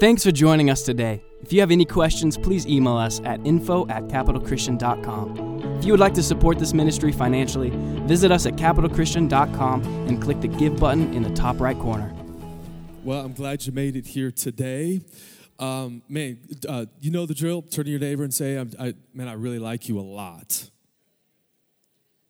[0.00, 1.22] Thanks for joining us today.
[1.40, 5.78] If you have any questions, please email us at info at capitalchristian.com.
[5.78, 7.70] If you would like to support this ministry financially,
[8.04, 12.12] visit us at capitalchristian.com and click the Give button in the top right corner.
[13.04, 15.00] Well, I'm glad you made it here today.
[15.60, 17.62] Um, man, uh, you know the drill.
[17.62, 20.70] Turn to your neighbor and say, I, Man, I really like you a lot.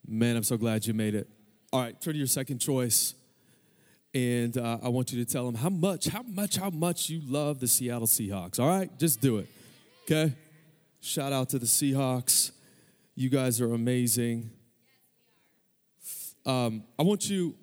[0.06, 1.28] Man, I'm so glad you made it.
[1.72, 3.14] All right, turn to your second choice.
[4.14, 7.20] And uh, I want you to tell them how much, how much, how much you
[7.26, 8.60] love the Seattle Seahawks.
[8.60, 9.48] All right, just do it.
[10.04, 10.32] Okay?
[11.00, 12.52] Shout out to the Seahawks.
[13.16, 14.50] You guys are amazing.
[16.46, 17.56] Um, I want you,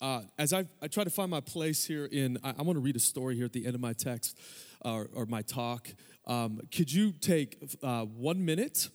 [0.00, 2.80] uh, as I, I try to find my place here in, I, I want to
[2.80, 4.38] read a story here at the end of my text
[4.84, 5.88] uh, or my talk.
[6.26, 8.88] Um, could you take uh, one minute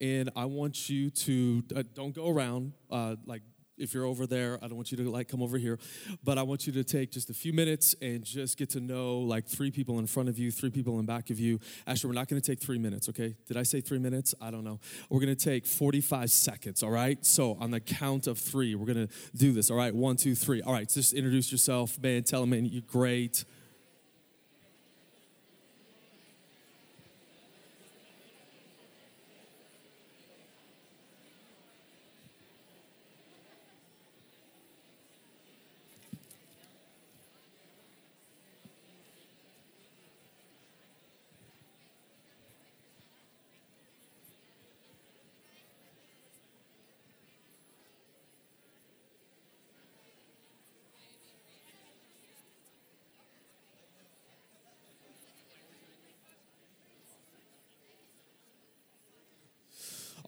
[0.00, 3.42] and I want you to, uh, don't go around uh, like
[3.78, 5.78] if you're over there, I don't want you to like come over here,
[6.22, 9.18] but I want you to take just a few minutes and just get to know
[9.18, 11.60] like three people in front of you, three people in back of you.
[11.86, 13.34] Actually, we're not going to take three minutes, okay?
[13.46, 14.34] Did I say three minutes?
[14.40, 14.80] I don't know.
[15.08, 17.24] We're going to take 45 seconds, all right?
[17.24, 19.94] So on the count of three, we're going to do this, all right?
[19.94, 20.62] One, two, three.
[20.62, 22.22] All right, just introduce yourself, man.
[22.24, 23.44] Tell them, man, you're great.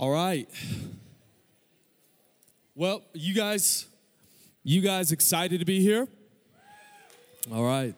[0.01, 0.48] All right.
[2.75, 3.84] Well, you guys,
[4.65, 6.09] you guys excited to be here?
[7.53, 7.95] All right.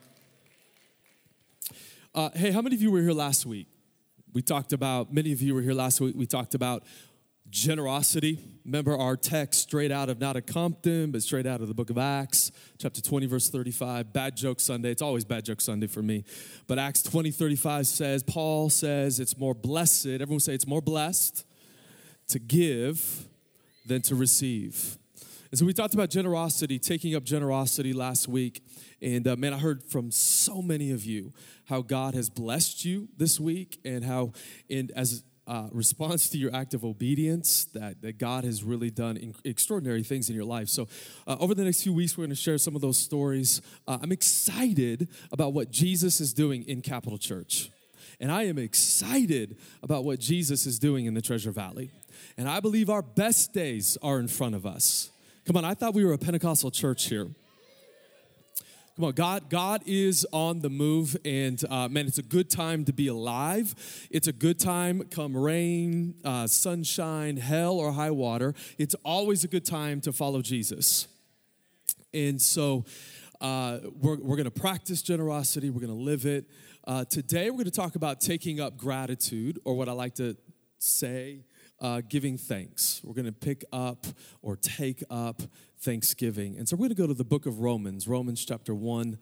[2.13, 3.69] Uh, hey, how many of you were here last week?
[4.33, 6.17] We talked about, many of you were here last week.
[6.19, 6.83] We talked about
[7.51, 8.41] generosity.
[8.65, 11.89] Remember our text straight out of not a Compton, but straight out of the book
[11.89, 14.13] of Acts, chapter 20, verse 35.
[14.13, 14.91] Bad joke Sunday.
[14.91, 16.25] It's always bad joke Sunday for me.
[16.67, 20.07] But Acts 20, 35 says, Paul says it's more blessed.
[20.07, 21.45] Everyone say it's more blessed
[22.33, 23.29] to give
[23.87, 24.99] than to receive.
[25.51, 28.65] And so we talked about generosity, taking up generosity last week.
[29.03, 31.33] And uh, man, I heard from so many of you
[31.67, 34.33] how God has blessed you this week and how,
[34.71, 39.19] in, as uh, response to your act of obedience that, that God has really done
[39.19, 40.69] in, extraordinary things in your life.
[40.69, 40.89] So,
[41.27, 43.61] uh, over the next few weeks, we're going to share some of those stories.
[43.87, 47.71] Uh, I'm excited about what Jesus is doing in Capital Church.
[48.21, 51.91] And I am excited about what Jesus is doing in the Treasure Valley.
[52.37, 55.11] And I believe our best days are in front of us.
[55.45, 57.29] Come on, I thought we were a Pentecostal church here.
[58.97, 62.85] Come on, God, God is on the move, and uh, man, it's a good time
[62.85, 63.75] to be alive.
[64.11, 68.55] It's a good time, come rain, uh, sunshine, hell, or high water.
[68.77, 71.09] It's always a good time to follow Jesus.
[72.13, 72.85] And so,
[73.41, 75.71] uh, we're, we're going to practice generosity.
[75.71, 76.45] We're going to live it.
[76.87, 80.37] Uh, today, we're going to talk about taking up gratitude, or what I like to
[80.79, 81.45] say,
[81.83, 83.01] uh, giving thanks.
[83.03, 84.07] We're going to pick up
[84.41, 85.43] or take up
[85.81, 86.57] thanksgiving.
[86.57, 89.19] And so we're going to go to the book of Romans, Romans chapter 1,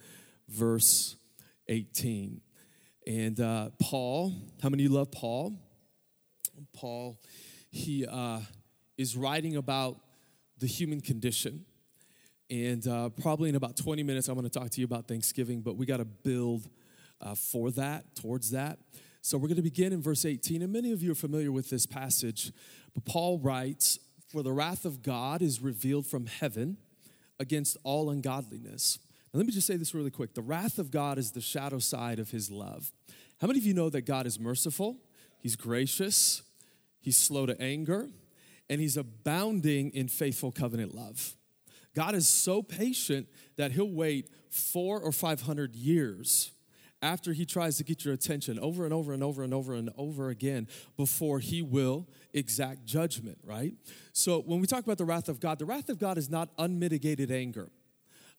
[0.49, 1.17] verse
[1.69, 2.43] 18.
[3.07, 5.55] And uh, Paul, how many of you love Paul?
[6.75, 7.19] Paul,
[7.71, 8.41] he uh,
[8.99, 9.99] is writing about
[10.59, 11.65] the human condition.
[12.51, 15.63] And uh, probably in about 20 minutes, I'm going to talk to you about Thanksgiving,
[15.63, 16.69] but we got to build
[17.23, 18.79] uh, for that, towards that.
[19.23, 21.69] So we're going to begin in verse 18, and many of you are familiar with
[21.69, 22.53] this passage,
[22.95, 23.99] but Paul writes,
[24.33, 26.79] For the wrath of God is revealed from heaven
[27.39, 28.99] against all ungodliness.
[29.33, 30.33] Now, let me just say this really quick.
[30.33, 32.93] The wrath of God is the shadow side of his love.
[33.43, 34.97] How many of you know that God is merciful?
[35.39, 36.43] He's gracious,
[37.01, 38.09] he's slow to anger,
[38.71, 41.37] and he's abounding in faithful covenant love.
[41.95, 43.27] God is so patient
[43.57, 46.53] that he'll wait four or five hundred years
[47.03, 49.91] after he tries to get your attention over and over and over and over and
[49.97, 53.75] over again before he will exact judgment, right?
[54.13, 56.51] So when we talk about the wrath of God, the wrath of God is not
[56.59, 57.71] unmitigated anger.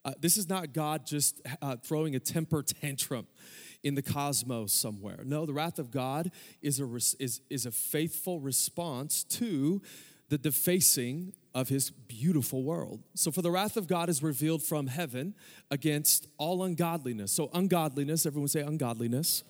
[0.04, 3.26] Uh, this is not God just uh, throwing a temper tantrum
[3.82, 5.22] in the cosmos somewhere.
[5.24, 6.30] No, the wrath of God
[6.60, 9.82] is a, is, is a faithful response to
[10.28, 13.02] the defacing of his beautiful world.
[13.14, 15.34] So, for the wrath of God is revealed from heaven
[15.70, 17.32] against all ungodliness.
[17.32, 19.44] So, ungodliness, everyone say ungodliness.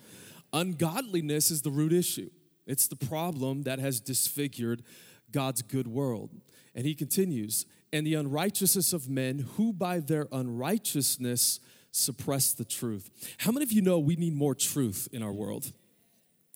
[0.52, 2.30] Ungodliness is the root issue,
[2.66, 4.82] it's the problem that has disfigured
[5.30, 6.30] God's good world.
[6.74, 11.60] And he continues, and the unrighteousness of men who by their unrighteousness
[11.90, 13.10] suppress the truth.
[13.38, 15.72] How many of you know we need more truth in our world?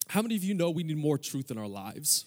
[0.08, 2.24] How many of you know we need more truth in our lives?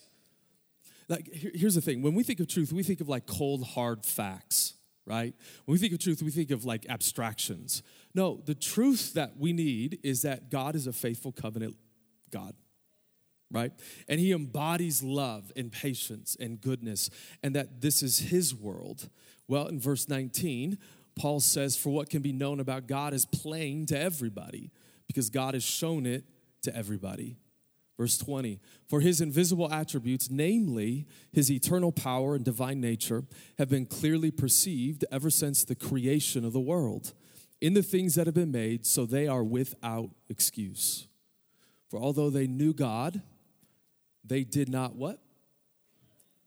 [1.09, 4.05] Like, here's the thing when we think of truth, we think of like cold, hard
[4.05, 4.75] facts,
[5.05, 5.33] right?
[5.65, 7.83] When we think of truth, we think of like abstractions.
[8.13, 11.75] No, the truth that we need is that God is a faithful covenant
[12.31, 12.53] God
[13.51, 13.71] right?
[14.07, 17.09] And he embodies love and patience and goodness,
[17.41, 19.09] and that this is his world.
[19.47, 20.77] Well, in verse 19,
[21.15, 24.71] Paul says, For what can be known about God is plain to everybody,
[25.07, 26.25] because God has shown it
[26.63, 27.37] to everybody.
[27.99, 33.25] Verse 20, for his invisible attributes, namely his eternal power and divine nature,
[33.57, 37.11] have been clearly perceived ever since the creation of the world
[37.59, 41.09] in the things that have been made, so they are without excuse.
[41.89, 43.21] For although they knew God,
[44.23, 45.19] they did not what?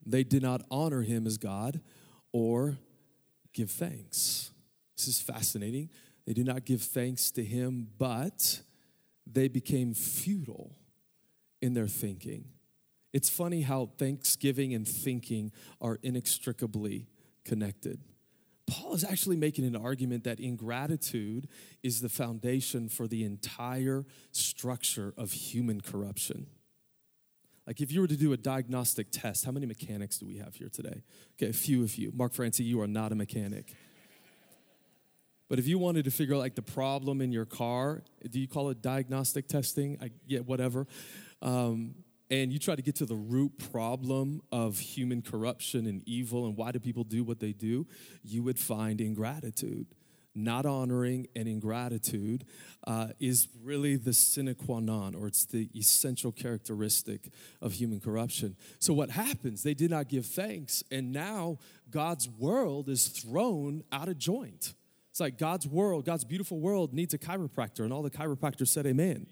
[0.07, 1.83] They did not honor him as God
[2.33, 2.79] or
[3.53, 4.53] give thanks.
[4.97, 5.91] This is fascinating.
[6.27, 8.63] They did not give thanks to him, but
[9.27, 10.79] they became futile
[11.63, 12.45] in their thinking.
[13.13, 17.07] It's funny how thanksgiving and thinking are inextricably
[17.45, 18.01] connected.
[18.67, 21.49] Paul is actually making an argument that ingratitude
[21.83, 26.47] is the foundation for the entire structure of human corruption.
[27.67, 30.55] Like if you were to do a diagnostic test, how many mechanics do we have
[30.55, 31.03] here today?
[31.37, 32.13] Okay, a few of you.
[32.15, 33.75] Mark Francie, you are not a mechanic.
[35.49, 38.49] But if you wanted to figure out like the problem in your car, do you
[38.49, 39.99] call it diagnostic testing?
[40.01, 40.87] I, yeah, whatever.
[41.43, 41.97] Um,
[42.31, 46.57] and you try to get to the root problem of human corruption and evil and
[46.57, 47.87] why do people do what they do,
[48.23, 49.87] you would find ingratitude
[50.35, 52.45] not honoring and ingratitude
[52.87, 57.31] uh, is really the sine qua non, or it's the essential characteristic
[57.61, 58.57] of human corruption.
[58.79, 59.63] So, what happens?
[59.63, 61.59] They did not give thanks, and now
[61.91, 64.75] God's world is thrown out of joint.
[65.11, 68.87] It's like God's world, God's beautiful world needs a chiropractor, and all the chiropractors said
[68.87, 69.27] amen.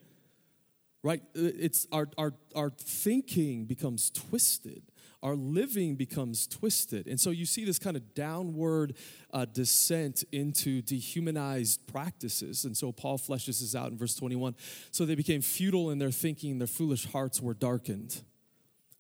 [1.03, 1.23] Right?
[1.35, 4.83] It's our, our, our thinking becomes twisted
[5.23, 7.07] our living becomes twisted.
[7.07, 8.95] And so you see this kind of downward
[9.33, 12.65] uh, descent into dehumanized practices.
[12.65, 14.55] And so Paul fleshes this out in verse 21.
[14.91, 18.23] So they became futile in their thinking, their foolish hearts were darkened.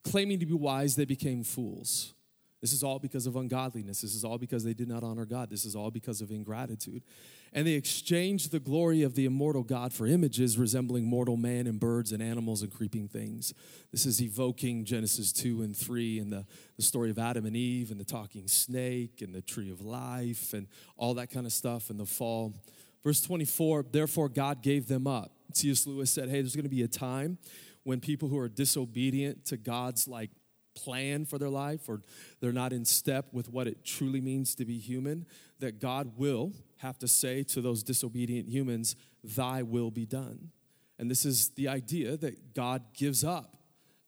[0.05, 2.14] Claiming to be wise, they became fools.
[2.61, 4.03] This is all because of ungodliness.
[4.03, 5.49] This is all because they did not honor God.
[5.49, 7.03] This is all because of ingratitude.
[7.52, 11.81] And they exchanged the glory of the immortal God for images resembling mortal man and
[11.81, 13.52] birds and animals and creeping things.
[13.91, 17.91] This is evoking Genesis 2 and 3 and the, the story of Adam and Eve
[17.91, 21.91] and the talking snake and the tree of life and all that kind of stuff
[21.91, 22.55] and the fall.
[23.02, 25.32] Verse 24, therefore God gave them up.
[25.53, 25.87] C.S.
[25.88, 27.38] Lewis said, hey, there's going to be a time
[27.82, 30.31] when people who are disobedient to God's like
[30.76, 32.03] plan for their life or
[32.41, 35.26] they're not in step with what it truly means to be human,
[35.58, 40.50] that God will have to say to those disobedient humans, Thy will be done.
[40.99, 43.56] And this is the idea that God gives up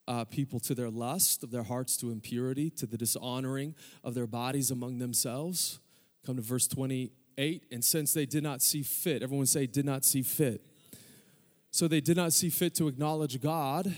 [0.09, 4.27] uh, people to their lust, of their hearts to impurity, to the dishonoring of their
[4.27, 5.81] bodies among themselves.
[6.27, 7.67] Come to verse 28.
[7.71, 10.65] And since they did not see fit, everyone say, did not see fit.
[11.71, 13.95] So they did not see fit to acknowledge God,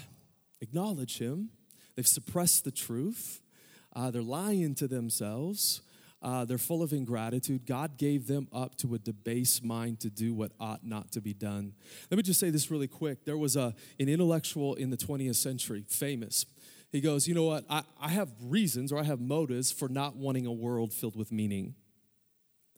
[0.60, 1.50] acknowledge Him.
[1.96, 3.40] They've suppressed the truth.
[3.94, 5.82] Uh, they're lying to themselves.
[6.24, 7.66] Uh, they're full of ingratitude.
[7.66, 11.34] God gave them up to a debased mind to do what ought not to be
[11.34, 11.74] done.
[12.10, 13.26] Let me just say this really quick.
[13.26, 16.46] There was a, an intellectual in the 20th century, famous.
[16.90, 17.66] He goes, You know what?
[17.68, 21.30] I, I have reasons or I have motives for not wanting a world filled with
[21.30, 21.74] meaning.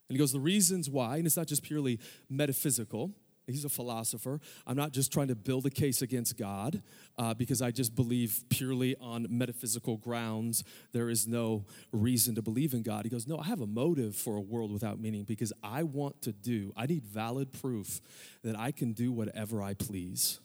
[0.09, 3.12] And he goes, The reasons why, and it's not just purely metaphysical,
[3.47, 4.41] He's a philosopher.
[4.67, 6.83] I'm not just trying to build a case against God
[7.17, 10.65] uh, because I just believe purely on metaphysical grounds.
[10.93, 13.05] There is no reason to believe in God.
[13.05, 16.23] He goes, No, I have a motive for a world without meaning because I want
[16.23, 18.00] to do, I need valid proof
[18.43, 20.41] that I can do whatever I please.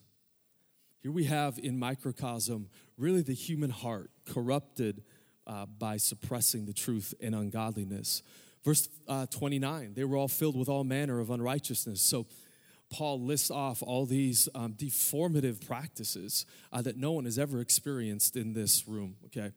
[1.02, 5.04] Here we have in microcosm really the human heart corrupted
[5.48, 8.22] uh, by suppressing the truth and ungodliness.
[8.64, 12.02] Verse uh, 29, they were all filled with all manner of unrighteousness.
[12.02, 12.28] So,
[12.92, 18.36] Paul lists off all these um, deformative practices uh, that no one has ever experienced
[18.36, 19.52] in this room, okay?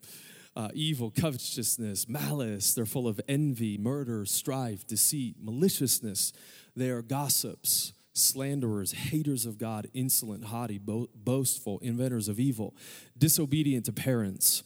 [0.56, 2.74] Uh, evil, covetousness, malice.
[2.74, 6.32] They're full of envy, murder, strife, deceit, maliciousness.
[6.76, 12.74] They are gossips, slanderers, haters of God, insolent, haughty, bo- boastful, inventors of evil,
[13.18, 14.62] disobedient to parents,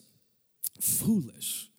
[0.80, 1.70] foolish,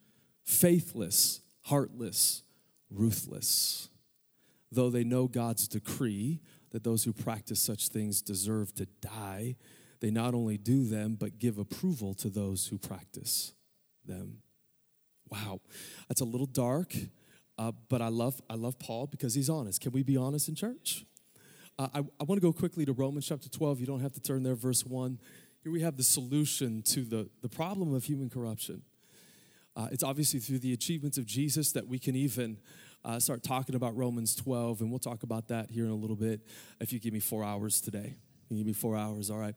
[0.44, 2.42] faithless, heartless,
[2.90, 3.90] ruthless.
[4.72, 6.42] Though they know God's decree,
[6.72, 9.56] that those who practice such things deserve to die,
[10.00, 13.54] they not only do them, but give approval to those who practice
[14.06, 14.38] them.
[15.30, 15.62] Wow,
[16.08, 16.96] that's a little dark,
[17.58, 19.82] uh, but I love, I love Paul because he's honest.
[19.82, 21.06] Can we be honest in church?
[21.78, 23.80] Uh, I, I want to go quickly to Romans chapter 12.
[23.80, 25.20] You don't have to turn there, verse 1.
[25.62, 28.82] Here we have the solution to the, the problem of human corruption.
[29.76, 32.58] Uh, it's obviously through the achievements of Jesus that we can even
[33.06, 36.16] uh, start talking about Romans 12, and we'll talk about that here in a little
[36.16, 36.42] bit
[36.80, 38.16] if you give me four hours today.
[38.50, 39.56] You give me four hours, all right.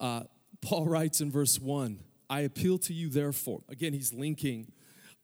[0.00, 0.24] Uh,
[0.60, 3.62] Paul writes in verse 1 I appeal to you, therefore.
[3.68, 4.72] Again, he's linking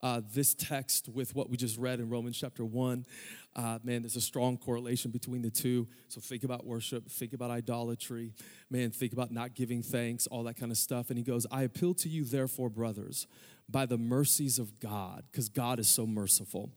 [0.02, 3.04] uh, this text with what we just read in Romans chapter 1.
[3.56, 5.88] Uh, man, there's a strong correlation between the two.
[6.08, 8.32] So think about worship, think about idolatry,
[8.70, 11.10] man, think about not giving thanks, all that kind of stuff.
[11.10, 13.26] And he goes, I appeal to you, therefore, brothers,
[13.68, 16.70] by the mercies of God, because God is so merciful,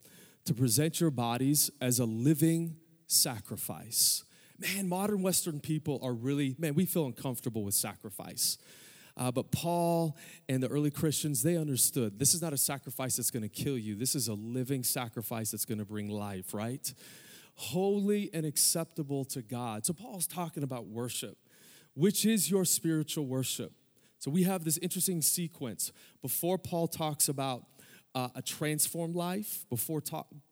[0.46, 2.76] to present your bodies as a living
[3.08, 4.24] sacrifice.
[4.60, 8.58] Man, modern Western people are really, man, we feel uncomfortable with sacrifice.
[9.16, 10.18] Uh, but Paul
[10.50, 13.78] and the early Christians, they understood this is not a sacrifice that's going to kill
[13.78, 13.96] you.
[13.96, 16.94] This is a living sacrifice that's going to bring life, right?
[17.56, 19.86] Holy and acceptable to God.
[19.86, 21.38] So Paul's talking about worship.
[21.96, 23.72] Which is your spiritual worship?
[24.18, 25.92] So we have this interesting sequence.
[26.22, 27.66] Before Paul talks about
[28.16, 30.02] uh, a transformed life, before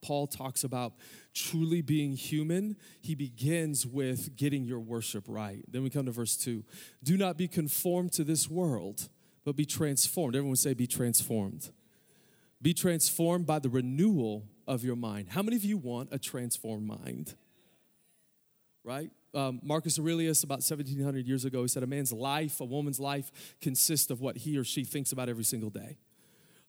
[0.01, 0.93] Paul talks about
[1.33, 5.63] truly being human, he begins with getting your worship right.
[5.67, 6.63] Then we come to verse 2.
[7.03, 9.09] Do not be conformed to this world,
[9.45, 10.35] but be transformed.
[10.35, 11.69] Everyone say, be transformed.
[12.61, 15.29] Be transformed by the renewal of your mind.
[15.29, 17.35] How many of you want a transformed mind?
[18.83, 19.11] Right?
[19.33, 23.31] Um, Marcus Aurelius, about 1700 years ago, he said, A man's life, a woman's life,
[23.61, 25.97] consists of what he or she thinks about every single day.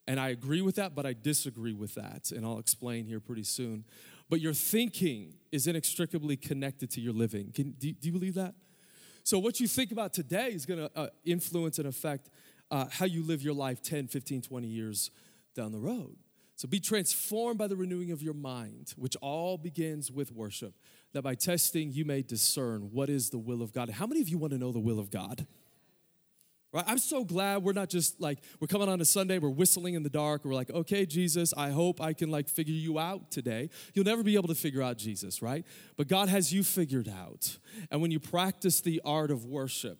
[0.06, 2.32] And I agree with that, but I disagree with that.
[2.32, 3.84] And I'll explain here pretty soon.
[4.28, 7.52] But your thinking is inextricably connected to your living.
[7.52, 8.54] Can, do, do you believe that?
[9.24, 12.30] So, what you think about today is going to uh, influence and affect
[12.70, 15.10] uh, how you live your life 10, 15, 20 years
[15.54, 16.16] down the road.
[16.56, 20.74] So, be transformed by the renewing of your mind, which all begins with worship,
[21.12, 23.90] that by testing you may discern what is the will of God.
[23.90, 25.46] How many of you want to know the will of God?
[26.72, 26.84] Right?
[26.86, 30.02] I'm so glad we're not just like, we're coming on a Sunday, we're whistling in
[30.02, 33.68] the dark, we're like, okay, Jesus, I hope I can like figure you out today.
[33.92, 35.66] You'll never be able to figure out Jesus, right?
[35.98, 37.58] But God has you figured out.
[37.90, 39.98] And when you practice the art of worship,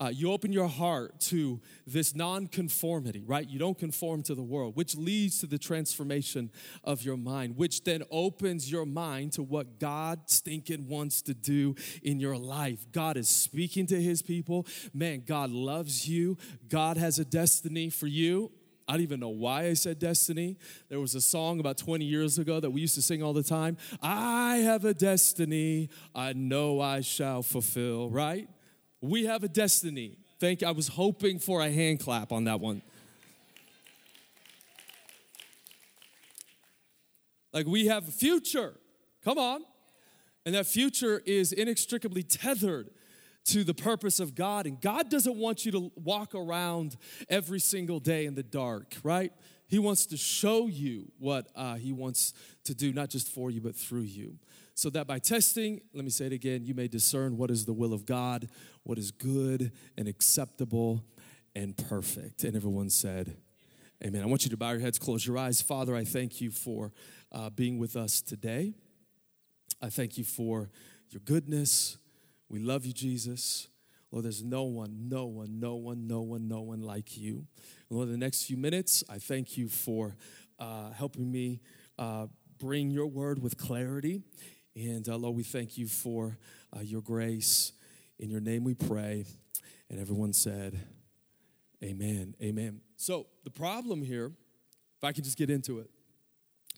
[0.00, 3.48] uh, you open your heart to this nonconformity, right?
[3.48, 6.50] You don't conform to the world, which leads to the transformation
[6.82, 11.74] of your mind, which then opens your mind to what God stinking wants to do
[12.02, 12.86] in your life.
[12.92, 14.66] God is speaking to his people.
[14.94, 16.38] Man, God loves you.
[16.68, 18.50] God has a destiny for you.
[18.88, 20.56] I don't even know why I said destiny.
[20.88, 23.44] There was a song about 20 years ago that we used to sing all the
[23.44, 23.76] time.
[24.02, 28.48] I have a destiny I know I shall fulfill, right?
[29.00, 30.18] We have a destiny.
[30.38, 30.68] Thank you.
[30.68, 32.82] I was hoping for a hand clap on that one.
[37.52, 38.74] Like we have a future.
[39.24, 39.62] Come on.
[40.46, 42.90] And that future is inextricably tethered
[43.46, 44.66] to the purpose of God.
[44.66, 46.96] And God doesn't want you to walk around
[47.28, 49.32] every single day in the dark, right?
[49.66, 53.60] He wants to show you what uh, He wants to do, not just for you,
[53.60, 54.38] but through you
[54.80, 57.72] so that by testing, let me say it again, you may discern what is the
[57.74, 58.48] will of God,
[58.82, 61.04] what is good and acceptable
[61.54, 62.44] and perfect.
[62.44, 63.36] And everyone said,
[64.02, 64.22] Amen.
[64.22, 65.60] I want you to bow your heads, close your eyes.
[65.60, 66.94] Father, I thank you for
[67.30, 68.72] uh, being with us today.
[69.82, 70.70] I thank you for
[71.10, 71.98] your goodness.
[72.48, 73.68] We love you, Jesus.
[74.10, 77.46] Lord, there's no one, no one, no one, no one, no one like you.
[77.90, 80.16] Lord, the next few minutes, I thank you for
[80.58, 81.60] uh, helping me
[81.98, 84.22] uh, bring your word with clarity
[84.76, 86.38] and uh, Lord, we thank you for
[86.74, 87.72] uh, your grace.
[88.18, 89.26] In your name we pray.
[89.88, 90.78] And everyone said,
[91.82, 92.34] Amen.
[92.42, 92.82] Amen.
[92.96, 95.90] So the problem here, if I can just get into it,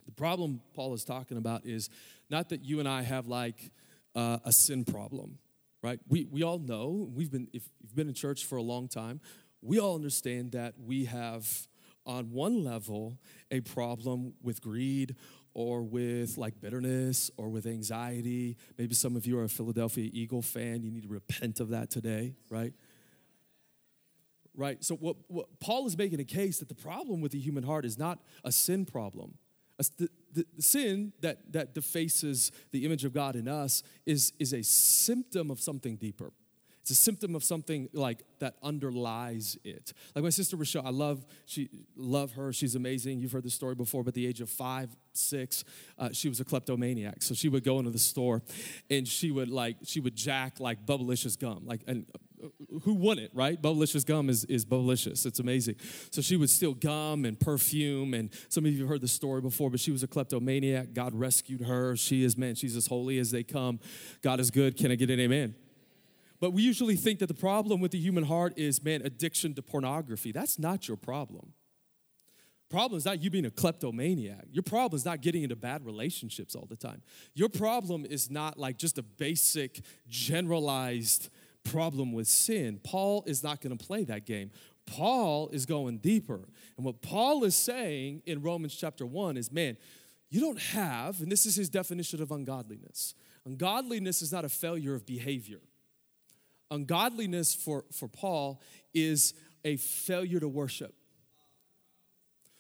[0.07, 1.91] the problem Paul is talking about is
[2.31, 3.73] not that you and I have like
[4.15, 5.39] uh, a sin problem,
[5.83, 5.99] right?
[6.09, 9.21] We, we all know, we've been, if you've been in church for a long time,
[9.61, 11.67] we all understand that we have,
[12.07, 13.19] on one level,
[13.51, 15.15] a problem with greed
[15.55, 18.57] or with like bitterness or with anxiety.
[18.79, 20.83] Maybe some of you are a Philadelphia Eagle fan.
[20.83, 22.73] You need to repent of that today, right?
[24.55, 24.83] Right.
[24.85, 27.85] So what, what Paul is making a case that the problem with the human heart
[27.85, 29.39] is not a sin problem.
[29.79, 34.33] A, the, the, the sin that, that defaces the image of God in us is,
[34.39, 36.33] is a symptom of something deeper.
[36.83, 39.93] It's a symptom of something like that underlies it.
[40.17, 42.53] Like my sister Rochelle, I love she love her.
[42.53, 43.21] She's amazing.
[43.21, 44.03] You've heard the story before.
[44.03, 45.63] But at the age of five, six,
[45.97, 47.23] uh, she was a kleptomaniac.
[47.23, 48.43] So she would go into the store,
[48.91, 52.05] and she would like she would jack like Bubblicious gum, like and
[52.83, 53.63] who wouldn't, right?
[53.63, 55.25] Bubblicious gum is, is Bubblicious.
[55.25, 55.77] It's amazing.
[56.11, 58.15] So she would steal gum and perfume.
[58.15, 60.93] And some of you have heard the story before, but she was a kleptomaniac.
[60.95, 61.97] God rescued her.
[61.97, 63.79] She is, man, she's as holy as they come.
[64.23, 64.77] God is good.
[64.77, 65.55] Can I get an amen?
[66.43, 69.63] But we usually think that the problem with the human heart is, man, addiction to
[69.63, 70.33] pornography.
[70.33, 71.53] That's not your problem.
[72.69, 74.47] Problem is not you being a kleptomaniac.
[74.51, 77.01] Your problem is not getting into bad relationships all the time.
[77.35, 81.29] Your problem is not like just a basic, generalized
[81.63, 82.81] problem with sin.
[82.83, 84.51] Paul is not going to play that game.
[84.85, 86.49] Paul is going deeper.
[86.77, 89.77] And what Paul is saying in Romans chapter 1 is man,
[90.29, 93.15] you don't have, and this is his definition of ungodliness.
[93.47, 95.61] Ungodliness is not a failure of behavior.
[96.73, 98.63] Ungodliness for, for Paul
[98.95, 100.95] is a failure to worship.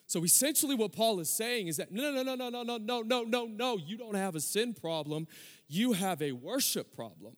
[0.07, 3.01] So essentially, what Paul is saying is that no, no, no, no, no, no, no,
[3.01, 5.27] no, no, no, you don't have a sin problem,
[5.67, 7.37] you have a worship problem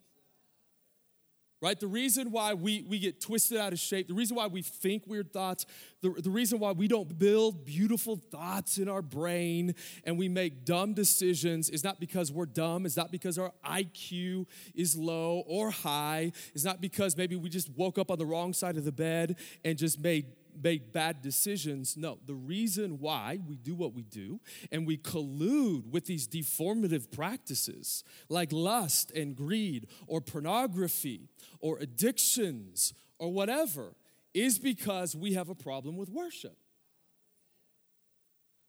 [1.64, 1.80] right?
[1.80, 5.04] The reason why we, we get twisted out of shape, the reason why we think
[5.06, 5.64] weird thoughts,
[6.02, 10.66] the, the reason why we don't build beautiful thoughts in our brain and we make
[10.66, 14.44] dumb decisions is not because we're dumb, it's not because our IQ
[14.74, 18.52] is low or high, it's not because maybe we just woke up on the wrong
[18.52, 20.26] side of the bed and just made
[20.62, 21.96] made bad decisions.
[21.96, 27.10] No, the reason why we do what we do and we collude with these deformative
[27.10, 31.28] practices like lust and greed or pornography
[31.60, 33.94] or addictions or whatever
[34.32, 36.56] is because we have a problem with worship.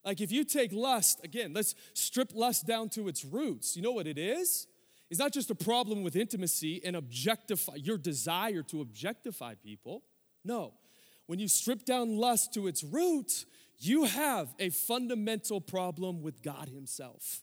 [0.03, 3.75] Like if you take lust, again, let's strip lust down to its roots.
[3.75, 4.67] You know what it is?
[5.09, 10.03] It's not just a problem with intimacy and objectify your desire to objectify people.
[10.43, 10.73] No,
[11.27, 13.45] when you strip down lust to its root,
[13.77, 17.41] you have a fundamental problem with God Himself.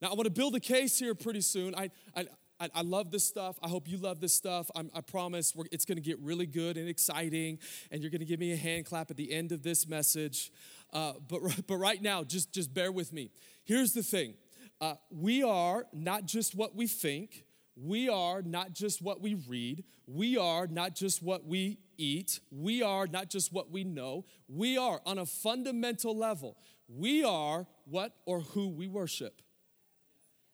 [0.00, 1.74] Now, I want to build a case here pretty soon.
[1.74, 2.26] I, I,
[2.74, 3.58] I, love this stuff.
[3.62, 4.70] I hope you love this stuff.
[4.76, 7.58] I'm, i promise it's going to get really good and exciting,
[7.90, 10.52] and you're going to give me a hand clap at the end of this message.
[10.92, 13.30] Uh, but, but right now, just, just bear with me.
[13.64, 14.34] Here's the thing
[14.80, 17.44] uh, we are not just what we think,
[17.76, 22.82] we are not just what we read, we are not just what we eat, we
[22.82, 26.56] are not just what we know, we are on a fundamental level.
[26.88, 29.40] We are what or who we worship.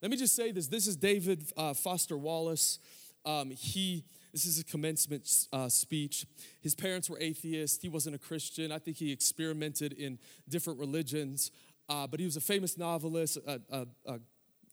[0.01, 2.79] Let me just say this this is David uh, Foster Wallace.
[3.27, 6.25] Um, he this is a commencement uh, speech.
[6.61, 7.83] His parents were atheists.
[7.83, 8.71] He wasn't a Christian.
[8.71, 10.18] I think he experimented in
[10.49, 11.51] different religions.
[11.88, 14.21] Uh, but he was a famous novelist, a, a, a,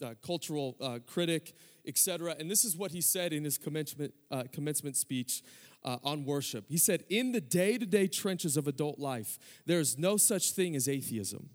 [0.05, 1.55] a cultural uh, critic
[1.87, 2.35] etc.
[2.39, 5.43] And this is what he said in his commencement, uh, commencement speech
[5.83, 6.65] uh, on worship.
[6.67, 10.51] He said, In the day to day trenches of adult life, there is no such
[10.51, 11.49] thing as atheism.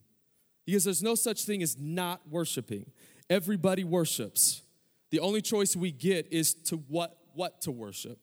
[0.64, 2.90] Because there's no such thing as not worshiping.
[3.28, 4.62] Everybody worships.
[5.10, 8.18] The only choice we get is to what, what to worship.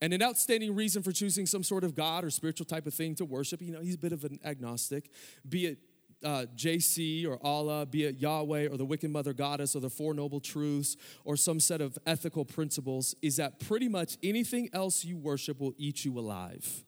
[0.00, 3.14] And an outstanding reason for choosing some sort of God or spiritual type of thing
[3.16, 5.10] to worship, you know, he's a bit of an agnostic,
[5.48, 5.78] be it
[6.24, 10.14] uh, JC or Allah, be it Yahweh or the wicked Mother Goddess or the Four
[10.14, 15.16] Noble Truths or some set of ethical principles, is that pretty much anything else you
[15.16, 16.84] worship will eat you alive.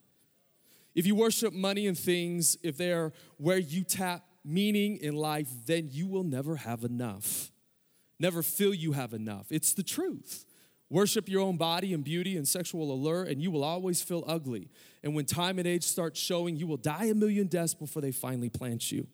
[0.95, 5.89] If you worship money and things, if they're where you tap meaning in life, then
[5.91, 7.53] you will never have enough.
[8.19, 9.47] Never feel you have enough.
[9.51, 10.45] It's the truth.
[10.91, 14.69] Worship your own body and beauty and sexual allure, and you will always feel ugly.
[15.05, 18.11] And when time and age start showing, you will die a million deaths before they
[18.11, 19.07] finally plant you.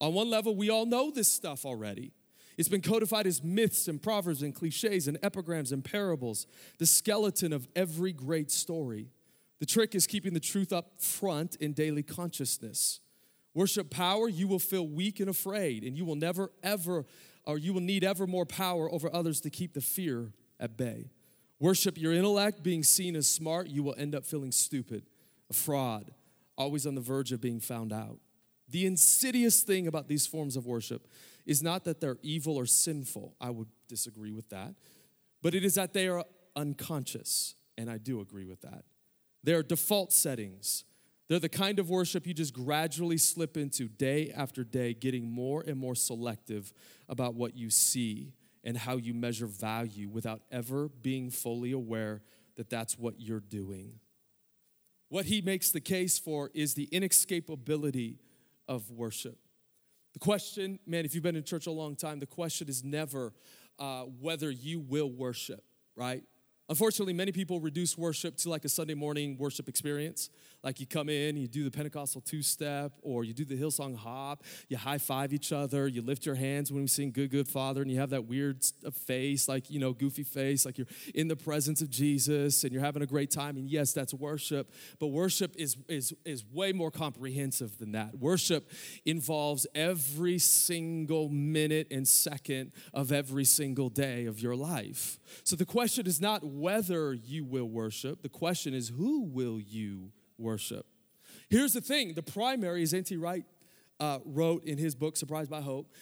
[0.00, 2.12] On one level, we all know this stuff already.
[2.58, 6.46] It's been codified as myths and proverbs and cliches and epigrams and parables,
[6.78, 9.10] the skeleton of every great story.
[9.58, 13.00] The trick is keeping the truth up front in daily consciousness.
[13.54, 17.06] Worship power, you will feel weak and afraid, and you will never, ever,
[17.44, 21.10] or you will need ever more power over others to keep the fear at bay.
[21.58, 25.06] Worship your intellect, being seen as smart, you will end up feeling stupid,
[25.48, 26.12] a fraud,
[26.58, 28.18] always on the verge of being found out.
[28.68, 31.08] The insidious thing about these forms of worship
[31.44, 33.36] is not that they're evil or sinful.
[33.40, 34.74] I would disagree with that.
[35.42, 36.24] But it is that they are
[36.56, 37.54] unconscious.
[37.78, 38.84] And I do agree with that.
[39.44, 40.84] They're default settings.
[41.28, 45.62] They're the kind of worship you just gradually slip into day after day, getting more
[45.66, 46.72] and more selective
[47.08, 48.32] about what you see
[48.64, 52.22] and how you measure value without ever being fully aware
[52.56, 54.00] that that's what you're doing.
[55.08, 58.18] What he makes the case for is the inescapability
[58.68, 59.38] of worship.
[60.12, 63.34] The question, man, if you've been in church a long time, the question is never
[63.78, 65.62] uh, whether you will worship,
[65.94, 66.22] right?
[66.68, 70.30] Unfortunately, many people reduce worship to like a Sunday morning worship experience.
[70.64, 73.96] Like you come in, you do the Pentecostal two step, or you do the Hillsong
[73.96, 77.46] hop, you high five each other, you lift your hands when we sing Good, Good
[77.46, 81.28] Father, and you have that weird face, like, you know, goofy face, like you're in
[81.28, 83.56] the presence of Jesus and you're having a great time.
[83.56, 88.18] And yes, that's worship, but worship is, is, is way more comprehensive than that.
[88.18, 88.72] Worship
[89.04, 95.20] involves every single minute and second of every single day of your life.
[95.44, 100.12] So the question is not whether you will worship, the question is who will you
[100.38, 100.86] worship.
[101.48, 103.16] Here's the thing the primary, as N.T.
[103.16, 103.44] Wright
[104.00, 105.92] uh, wrote in his book, Surprised by Hope,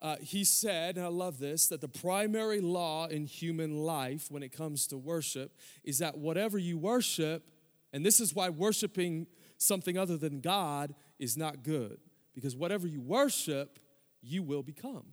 [0.00, 4.42] uh, he said, and I love this, that the primary law in human life when
[4.42, 7.44] it comes to worship is that whatever you worship,
[7.92, 11.98] and this is why worshiping something other than God is not good,
[12.34, 13.78] because whatever you worship,
[14.20, 15.04] you will become.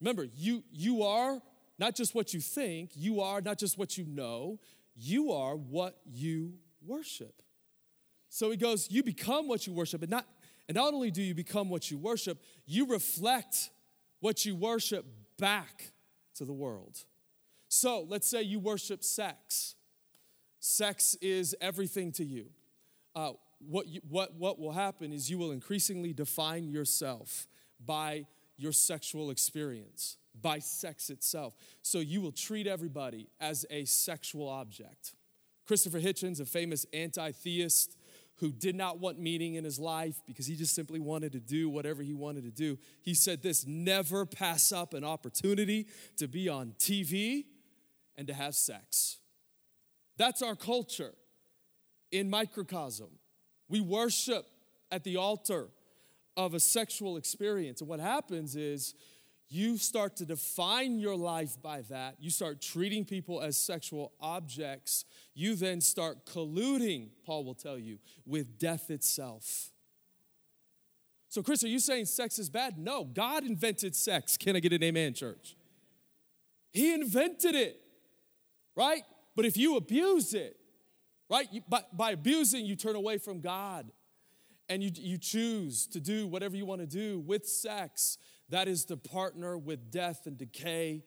[0.00, 1.40] Remember, you, you are
[1.82, 4.60] not just what you think, you are not just what you know,
[4.94, 6.52] you are what you
[6.86, 7.42] worship.
[8.28, 10.00] So he goes, You become what you worship.
[10.02, 10.24] And not,
[10.68, 13.70] and not only do you become what you worship, you reflect
[14.20, 15.04] what you worship
[15.40, 15.90] back
[16.36, 16.98] to the world.
[17.66, 19.74] So let's say you worship sex.
[20.60, 22.46] Sex is everything to you.
[23.16, 27.48] Uh, what, you, what, what will happen is you will increasingly define yourself
[27.84, 31.54] by your sexual experience, by sex itself.
[31.82, 35.14] So you will treat everybody as a sexual object.
[35.66, 37.96] Christopher Hitchens, a famous anti theist
[38.36, 41.68] who did not want meaning in his life because he just simply wanted to do
[41.68, 46.48] whatever he wanted to do, he said this never pass up an opportunity to be
[46.48, 47.44] on TV
[48.16, 49.18] and to have sex.
[50.16, 51.14] That's our culture
[52.10, 53.08] in microcosm.
[53.68, 54.46] We worship
[54.90, 55.68] at the altar
[56.36, 57.80] of a sexual experience.
[57.80, 58.94] And what happens is
[59.52, 62.16] you start to define your life by that.
[62.18, 65.04] You start treating people as sexual objects.
[65.34, 69.70] You then start colluding, Paul will tell you, with death itself.
[71.28, 72.78] So, Chris, are you saying sex is bad?
[72.78, 74.38] No, God invented sex.
[74.38, 75.54] Can I get an amen, church?
[76.72, 77.78] He invented it,
[78.74, 79.02] right?
[79.36, 80.56] But if you abuse it,
[81.28, 83.92] right, you, by, by abusing, you turn away from God
[84.70, 88.16] and you, you choose to do whatever you want to do with sex
[88.52, 91.02] that is to partner with death and decay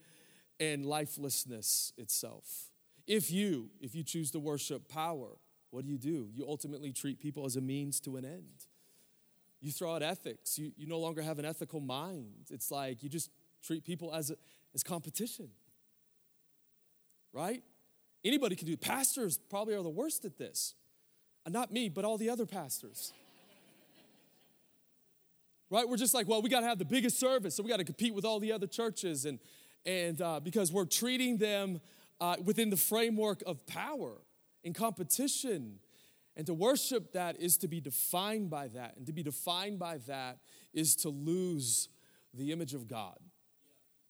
[0.60, 2.72] and lifelessness itself.
[3.06, 5.38] If you, if you choose to worship power,
[5.70, 6.28] what do you do?
[6.34, 8.66] You ultimately treat people as a means to an end.
[9.62, 10.58] You throw out ethics.
[10.58, 12.48] You, you no longer have an ethical mind.
[12.50, 13.30] It's like you just
[13.62, 14.38] treat people as, a,
[14.74, 15.50] as competition.
[17.32, 17.62] Right?
[18.24, 18.82] Anybody can do it.
[18.82, 20.74] Pastors probably are the worst at this.
[21.46, 23.14] Uh, not me, but all the other pastors
[25.76, 25.90] right?
[25.90, 27.84] We're just like, well, we got to have the biggest service, so we got to
[27.84, 29.40] compete with all the other churches, and
[29.86, 31.80] and uh, because we're treating them
[32.20, 34.14] uh, within the framework of power
[34.64, 35.80] in competition.
[36.38, 38.98] And to worship that is to be defined by that.
[38.98, 40.40] And to be defined by that
[40.74, 41.88] is to lose
[42.34, 43.18] the image of God,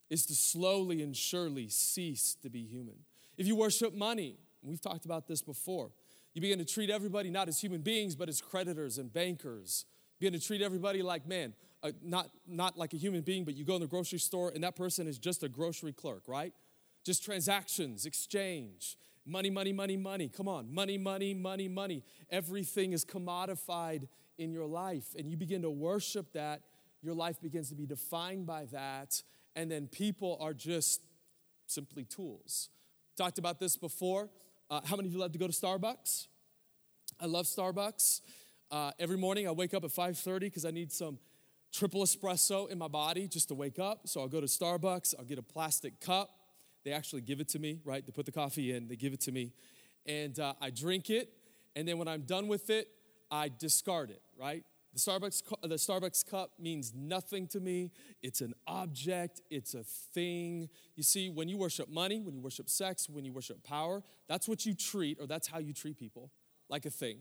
[0.10, 2.96] is to slowly and surely cease to be human.
[3.38, 5.92] If you worship money, we've talked about this before,
[6.34, 9.86] you begin to treat everybody not as human beings, but as creditors and bankers
[10.20, 13.66] begin to treat everybody like, man, uh, not, not like a human being, but you
[13.66, 16.54] go in the grocery store and that person is just a grocery clerk, right?
[17.06, 20.30] Just transactions, exchange, money, money, money, money.
[20.30, 22.04] Come on, money, money, money, money.
[22.30, 26.62] Everything is commodified in your life, and you begin to worship that.
[27.02, 29.22] Your life begins to be defined by that,
[29.56, 31.02] and then people are just
[31.68, 32.70] simply tools.
[33.16, 34.30] Talked about this before.
[34.70, 36.28] Uh, how many of you love to go to Starbucks?
[37.20, 38.22] I love Starbucks.
[38.72, 41.20] Uh, every morning I wake up at 5:30 because I need some
[41.72, 44.08] triple espresso in my body just to wake up.
[44.08, 45.14] So I'll go to Starbucks.
[45.18, 46.32] I'll get a plastic cup.
[46.84, 48.06] They actually give it to me, right?
[48.06, 48.88] They put the coffee in.
[48.88, 49.54] They give it to me,
[50.06, 51.30] and uh, I drink it.
[51.76, 52.88] And then when I'm done with it,
[53.30, 54.64] I discard it, right?
[54.94, 57.92] The Starbucks, the Starbucks cup means nothing to me.
[58.24, 60.70] It's an object, it's a thing.
[60.96, 64.48] You see, when you worship money, when you worship sex, when you worship power, that's
[64.48, 66.32] what you treat, or that's how you treat people,
[66.70, 67.18] like a thing.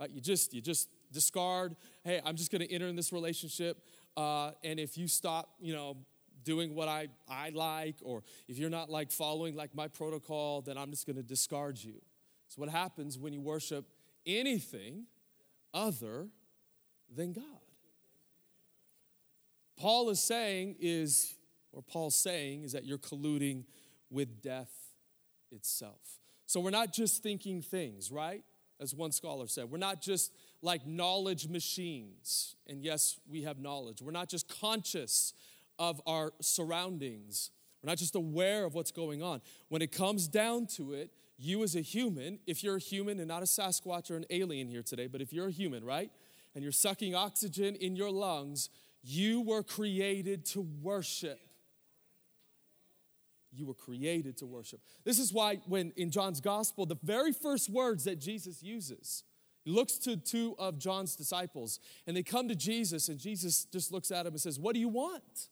[0.00, 0.10] Right?
[0.10, 1.76] You just you just discard.
[2.02, 3.84] Hey, I'm just going to enter in this relationship,
[4.16, 5.98] uh, and if you stop, you know,
[6.42, 10.78] doing what I I like, or if you're not like following like my protocol, then
[10.78, 12.00] I'm just going to discard you.
[12.48, 13.84] So what happens when you worship
[14.24, 15.04] anything
[15.74, 16.28] other
[17.14, 17.44] than God?
[19.76, 21.34] Paul is saying is,
[21.72, 23.64] or Paul's saying is that you're colluding
[24.10, 24.72] with death
[25.52, 26.20] itself.
[26.46, 28.42] So we're not just thinking things, right?
[28.80, 29.70] As one scholar said.
[29.70, 32.56] We're not just like knowledge machines.
[32.68, 34.02] And yes, we have knowledge.
[34.02, 35.34] We're not just conscious
[35.78, 37.50] of our surroundings.
[37.82, 39.40] We're not just aware of what's going on.
[39.68, 43.28] When it comes down to it, you as a human, if you're a human and
[43.28, 46.10] not a Sasquatch or an alien here today, but if you're a human, right?
[46.54, 48.68] And you're sucking oxygen in your lungs,
[49.02, 51.40] you were created to worship.
[53.52, 54.80] You were created to worship.
[55.04, 59.24] This is why, when in John's gospel, the very first words that Jesus uses,
[59.64, 63.92] he looks to two of John's disciples, and they come to Jesus, and Jesus just
[63.92, 65.48] looks at him and says, What do you want?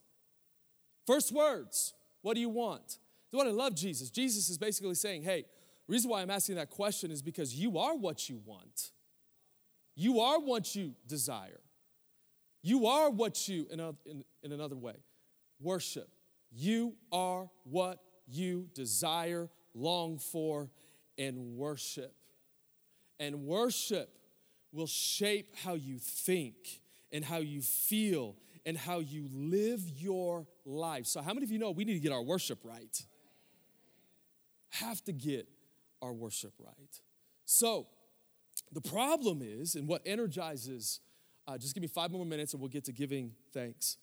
[1.06, 2.98] First words, what do you want?
[3.30, 4.10] That's what I love Jesus.
[4.10, 5.44] Jesus is basically saying, Hey,
[5.86, 8.92] reason why I'm asking that question is because you are what you want.
[9.94, 11.60] You are what you desire.
[12.62, 14.94] You are what you, in, in, in another way,
[15.60, 16.08] worship.
[16.50, 20.70] You are what you desire, long for,
[21.16, 22.14] and worship.
[23.20, 24.10] And worship
[24.72, 26.54] will shape how you think
[27.12, 31.06] and how you feel and how you live your life.
[31.06, 33.02] So, how many of you know we need to get our worship right?
[34.70, 35.48] Have to get
[36.02, 37.00] our worship right.
[37.44, 37.86] So,
[38.72, 41.00] the problem is, and what energizes,
[41.46, 43.96] uh, just give me five more minutes and we'll get to giving thanks.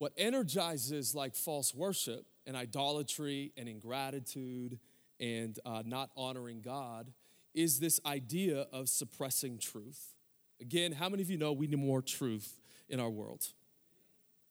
[0.00, 4.78] What energizes like false worship and idolatry and ingratitude
[5.20, 7.12] and uh, not honoring God
[7.52, 10.14] is this idea of suppressing truth.
[10.58, 12.58] Again, how many of you know we need more truth
[12.88, 13.44] in our world?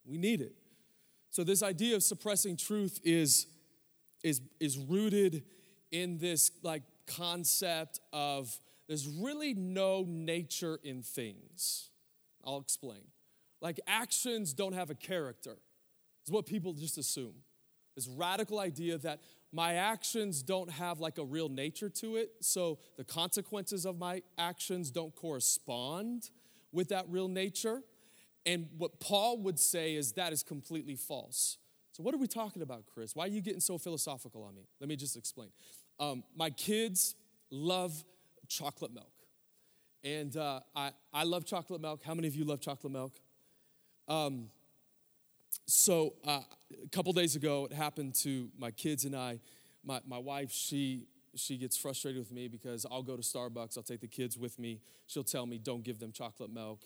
[0.05, 0.53] We need it.
[1.31, 3.47] So, this idea of suppressing truth is,
[4.23, 5.45] is, is rooted
[5.91, 8.55] in this like concept of
[8.87, 11.89] there's really no nature in things.
[12.45, 13.01] I'll explain.
[13.61, 15.57] Like actions don't have a character,
[16.25, 17.33] is what people just assume.
[17.95, 22.79] This radical idea that my actions don't have like a real nature to it, so
[22.97, 26.29] the consequences of my actions don't correspond
[26.71, 27.81] with that real nature.
[28.45, 31.57] And what Paul would say is that is completely false.
[31.91, 33.15] So, what are we talking about, Chris?
[33.15, 34.61] Why are you getting so philosophical on me?
[34.79, 35.49] Let me just explain.
[35.99, 37.15] Um, my kids
[37.51, 38.03] love
[38.47, 39.11] chocolate milk.
[40.03, 42.01] And uh, I, I love chocolate milk.
[42.05, 43.19] How many of you love chocolate milk?
[44.09, 44.49] Um,
[45.67, 46.41] so uh,
[46.83, 49.39] a couple days ago, it happened to my kids and I.
[49.85, 51.03] My, my wife, she
[51.35, 54.57] she gets frustrated with me because I'll go to Starbucks, I'll take the kids with
[54.57, 54.81] me.
[55.05, 56.81] She'll tell me, don't give them chocolate milk.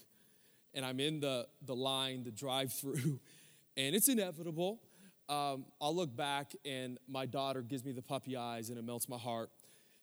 [0.74, 3.20] And I'm in the, the line, the drive through,
[3.78, 4.82] and it's inevitable.
[5.30, 9.08] Um, I'll look back, and my daughter gives me the puppy eyes, and it melts
[9.08, 9.50] my heart.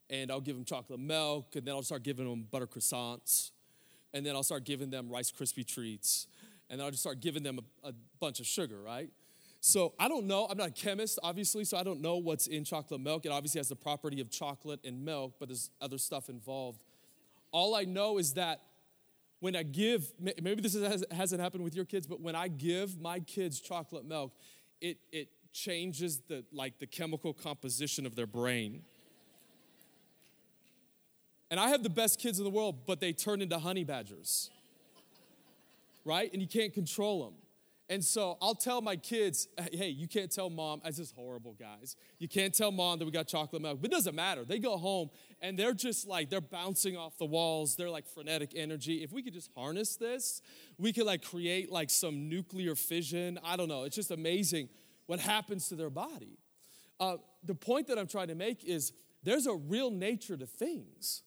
[0.09, 3.51] And I'll give them chocolate milk, and then I'll start giving them butter croissants,
[4.15, 6.27] and then I'll start giving them Rice Krispie treats
[6.71, 9.11] and I'll just start giving them a, a bunch of sugar, right?
[9.61, 10.47] So I don't know.
[10.49, 13.27] I'm not a chemist, obviously, so I don't know what's in chocolate milk.
[13.27, 16.81] It obviously has the property of chocolate and milk, but there's other stuff involved.
[17.53, 18.61] All I know is that
[19.41, 20.77] when I give, maybe this
[21.11, 24.33] hasn't happened with your kids, but when I give my kids chocolate milk,
[24.81, 28.83] it, it changes the like the chemical composition of their brain.
[31.51, 34.51] And I have the best kids in the world, but they turn into honey badgers
[36.05, 36.33] right?
[36.33, 37.35] And you can't control them.
[37.91, 41.97] And so I'll tell my kids, hey, you can't tell mom, as just horrible, guys.
[42.21, 43.79] You can't tell mom that we got chocolate milk.
[43.81, 44.45] But it doesn't matter.
[44.45, 45.11] They go home
[45.41, 47.75] and they're just like, they're bouncing off the walls.
[47.75, 49.03] They're like frenetic energy.
[49.03, 50.41] If we could just harness this,
[50.79, 53.41] we could like create like some nuclear fission.
[53.43, 53.83] I don't know.
[53.83, 54.69] It's just amazing
[55.07, 56.39] what happens to their body.
[57.01, 58.93] Uh, the point that I'm trying to make is
[59.25, 61.23] there's a real nature to things.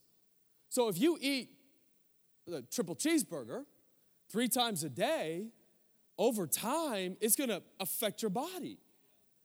[0.70, 1.50] So if you eat
[2.50, 3.64] a triple cheeseburger,
[4.34, 5.46] three times a day,
[6.18, 8.80] over time, it's gonna affect your body.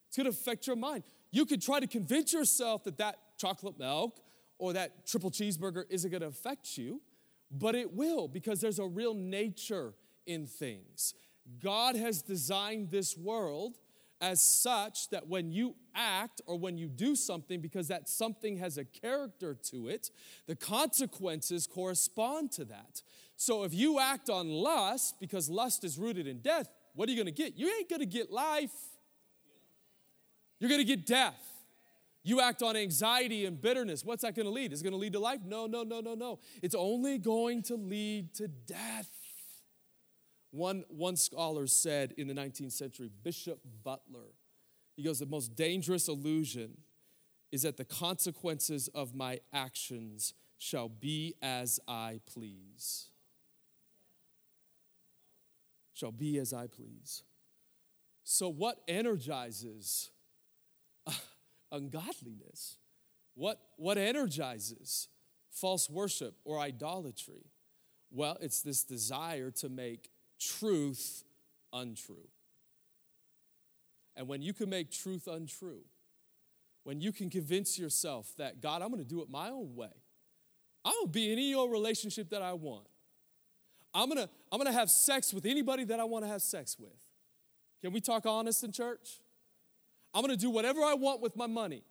[0.08, 1.04] It's gonna affect your mind.
[1.30, 4.20] You could try to convince yourself that that chocolate milk
[4.58, 7.04] or that triple cheeseburger isn't gonna affect you,
[7.52, 9.94] but it will because there's a real nature
[10.26, 11.14] in things.
[11.62, 13.78] God has designed this world
[14.22, 18.80] as such that when you act or when you do something, because that something has
[18.80, 20.10] a character to it,
[20.48, 23.04] the consequences correspond to that.
[23.40, 27.18] So if you act on lust, because lust is rooted in death, what are you
[27.18, 27.58] gonna get?
[27.58, 28.74] You ain't gonna get life,
[30.60, 31.42] you're gonna get death.
[32.22, 34.04] You act on anxiety and bitterness.
[34.04, 34.74] What's that gonna lead?
[34.74, 35.40] Is it gonna lead to life?
[35.46, 36.40] No, no, no, no, no.
[36.62, 39.10] It's only going to lead to death.
[40.52, 44.34] One, one scholar said in the 19th century, Bishop Butler,
[44.98, 46.80] he goes, The most dangerous illusion
[47.54, 53.12] is that the consequences of my actions shall be as I please
[56.00, 57.24] shall be as I please.
[58.24, 60.12] So, what energizes
[61.06, 61.12] uh,
[61.72, 62.78] ungodliness?
[63.36, 65.08] What, what energizes
[65.52, 67.46] false worship or idolatry?
[68.12, 70.10] Well, it's this desire to make
[70.40, 71.24] truth
[71.72, 72.28] untrue.
[74.16, 75.84] And when you can make truth untrue,
[76.84, 79.94] when you can convince yourself that, God, I'm gonna do it my own way,
[80.84, 82.88] I'm gonna be in any old relationship that I want.
[83.94, 87.06] I'm gonna, I'm gonna have sex with anybody that I wanna have sex with.
[87.82, 89.20] Can we talk honest in church?
[90.14, 91.84] I'm gonna do whatever I want with my money.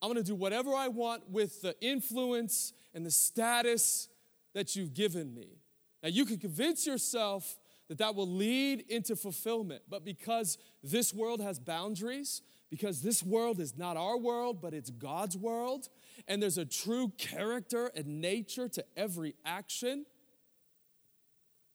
[0.00, 4.08] I'm gonna do whatever I want with the influence and the status
[4.54, 5.58] that you've given me.
[6.02, 11.40] Now, you can convince yourself that that will lead into fulfillment, but because this world
[11.40, 15.88] has boundaries, because this world is not our world, but it's God's world,
[16.26, 20.06] and there's a true character and nature to every action,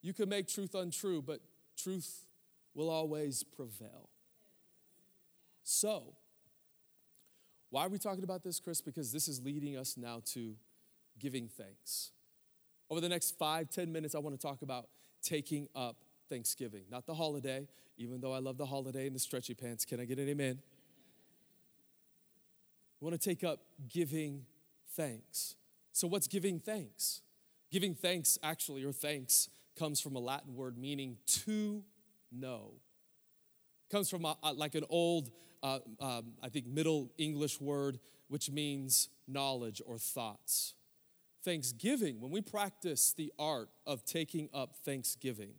[0.02, 1.40] you can make truth untrue, but
[1.76, 2.26] truth
[2.74, 4.10] will always prevail.
[5.64, 6.16] So,
[7.70, 8.80] why are we talking about this, Chris?
[8.80, 10.56] Because this is leading us now to
[11.20, 12.12] giving thanks.
[12.90, 14.88] Over the next five, ten minutes, I want to talk about
[15.22, 15.98] taking up
[16.30, 16.84] Thanksgiving.
[16.90, 19.84] Not the holiday, even though I love the holiday and the stretchy pants.
[19.84, 20.60] Can I get an amen?
[23.00, 24.46] We want to take up giving
[24.96, 25.56] thanks.
[25.92, 27.22] So, what's giving thanks?
[27.72, 31.84] Giving thanks, actually, or thanks, comes from a Latin word meaning to
[32.32, 32.74] know.
[33.92, 35.32] Comes from a, like an old,
[35.64, 40.74] uh, um, I think, Middle English word, which means knowledge or thoughts.
[41.44, 45.54] Thanksgiving, when we practice the art of taking up thanksgiving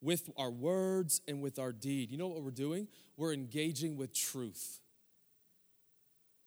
[0.00, 2.86] with our words and with our deed, you know what we're doing?
[3.16, 4.78] We're engaging with truth.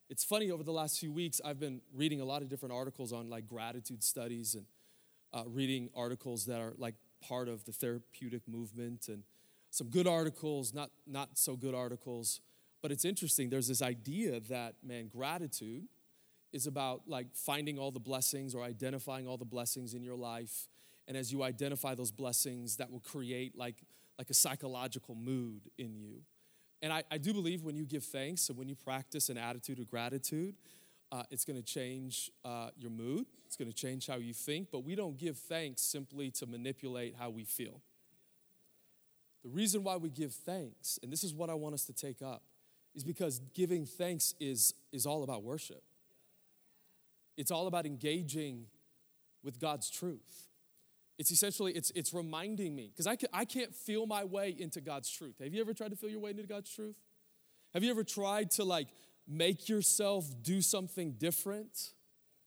[0.09, 3.11] It's funny, over the last few weeks, I've been reading a lot of different articles
[3.11, 4.65] on like gratitude studies and
[5.33, 9.23] uh, reading articles that are like part of the therapeutic movement and
[9.69, 12.41] some good articles, not, not so good articles.
[12.81, 15.85] But it's interesting, there's this idea that, man, gratitude
[16.51, 20.67] is about like finding all the blessings or identifying all the blessings in your life.
[21.07, 23.75] And as you identify those blessings, that will create like,
[24.17, 26.21] like a psychological mood in you.
[26.81, 29.79] And I, I do believe when you give thanks and when you practice an attitude
[29.79, 30.55] of gratitude,
[31.11, 33.25] uh, it's going to change uh, your mood.
[33.45, 34.69] It's going to change how you think.
[34.71, 37.81] But we don't give thanks simply to manipulate how we feel.
[39.43, 42.21] The reason why we give thanks, and this is what I want us to take
[42.21, 42.43] up,
[42.93, 45.83] is because giving thanks is, is all about worship.
[47.37, 48.65] It's all about engaging
[49.43, 50.47] with God's truth.
[51.17, 54.81] It's essentially, it's, it's reminding me, because I, can, I can't feel my way into
[54.81, 55.35] God's truth.
[55.41, 56.95] Have you ever tried to feel your way into God's truth?
[57.73, 58.87] Have you ever tried to like
[59.27, 61.93] make yourself do something different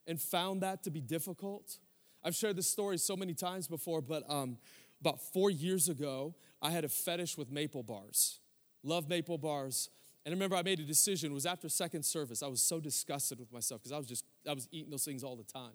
[0.06, 1.78] and found that to be difficult?
[2.22, 4.58] I've shared this story so many times before, but um,
[5.00, 8.40] about four years ago, I had a fetish with maple bars.
[8.82, 9.90] Love maple bars.
[10.24, 11.32] And I remember I made a decision.
[11.32, 12.42] It was after second service.
[12.42, 15.22] I was so disgusted with myself because I was just I was eating those things
[15.22, 15.72] all the time.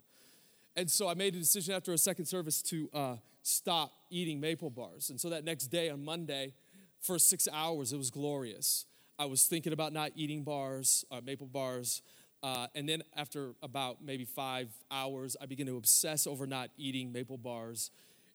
[0.76, 4.70] And so I made a decision after a second service to uh, stop eating maple
[4.70, 5.10] bars.
[5.10, 6.54] And so that next day on Monday,
[7.00, 8.86] for six hours, it was glorious.
[9.20, 12.00] I was thinking about not eating bars, uh, maple bars.
[12.42, 17.12] Uh, and then after about maybe five hours, I began to obsess over not eating
[17.12, 17.90] maple bars.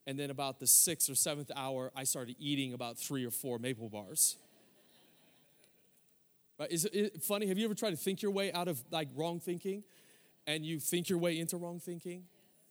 [0.06, 3.58] And then about the sixth or seventh hour, I started eating about three or four
[3.58, 4.38] maple bars.
[6.60, 6.72] Right?
[6.72, 7.48] Is it funny?
[7.48, 9.84] Have you ever tried to think your way out of like wrong thinking
[10.46, 12.26] and you think your way into wrong thinking?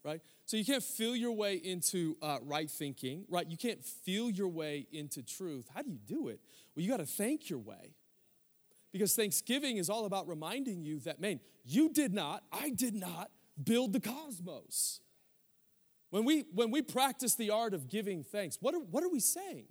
[0.04, 0.20] Right?
[0.46, 3.50] So you can't feel your way into uh, right thinking, right?
[3.50, 5.66] You can't feel your way into truth.
[5.74, 6.38] How do you do it?
[6.76, 7.94] Well, you got to thank your way.
[8.94, 13.28] Because Thanksgiving is all about reminding you that, man, you did not, I did not
[13.60, 15.00] build the cosmos.
[16.10, 19.18] When we, when we practice the art of giving thanks, what are, what are we
[19.18, 19.64] saying?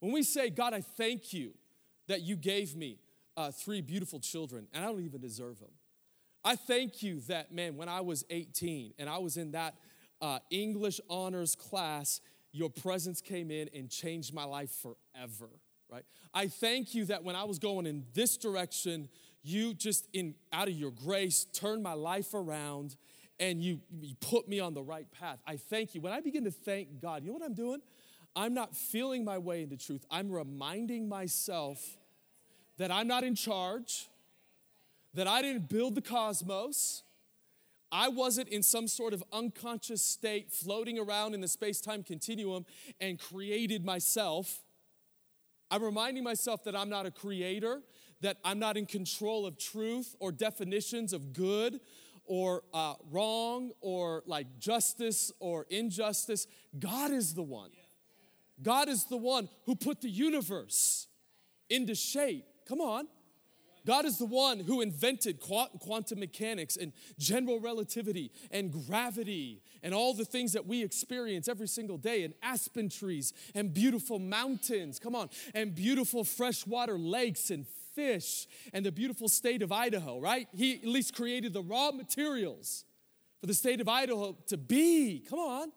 [0.00, 1.54] When we say, God, I thank you
[2.08, 2.98] that you gave me
[3.36, 5.70] uh, three beautiful children, and I don't even deserve them.
[6.44, 9.76] I thank you that, man, when I was 18 and I was in that
[10.20, 15.50] uh, English honors class, your presence came in and changed my life forever,
[15.94, 16.04] right?
[16.34, 19.08] I thank you that when I was going in this direction,
[19.42, 22.96] you just, in out of your grace, turned my life around
[23.38, 25.38] and you, you put me on the right path.
[25.46, 26.00] I thank you.
[26.00, 27.80] When I begin to thank God, you know what I'm doing?
[28.34, 30.04] I'm not feeling my way into truth.
[30.10, 31.96] I'm reminding myself
[32.78, 34.08] that I'm not in charge,
[35.14, 37.04] that I didn't build the cosmos.
[37.92, 42.66] I wasn't in some sort of unconscious state floating around in the space time continuum
[43.00, 44.64] and created myself.
[45.70, 47.82] I'm reminding myself that I'm not a creator,
[48.20, 51.80] that I'm not in control of truth or definitions of good
[52.24, 56.46] or uh, wrong or like justice or injustice.
[56.78, 57.70] God is the one.
[58.62, 61.08] God is the one who put the universe
[61.68, 62.46] into shape.
[62.66, 63.06] Come on.
[63.86, 70.14] God is the one who invented quantum mechanics and general relativity and gravity and all
[70.14, 75.14] the things that we experience every single day and aspen trees and beautiful mountains, come
[75.14, 80.48] on, and beautiful freshwater lakes and fish and the beautiful state of Idaho, right?
[80.52, 82.84] He at least created the raw materials
[83.40, 85.24] for the state of Idaho to be.
[85.28, 85.72] Come on.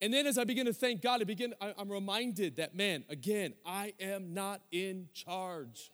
[0.00, 3.54] And then as I begin to thank God, I begin, I'm reminded that, man, again,
[3.64, 5.90] I am not in charge.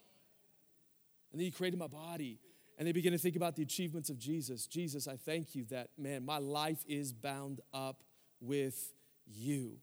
[1.31, 2.39] And then He created my body.
[2.77, 4.65] And they begin to think about the achievements of Jesus.
[4.65, 8.03] Jesus, I thank you that, man, my life is bound up
[8.39, 8.93] with
[9.27, 9.77] you.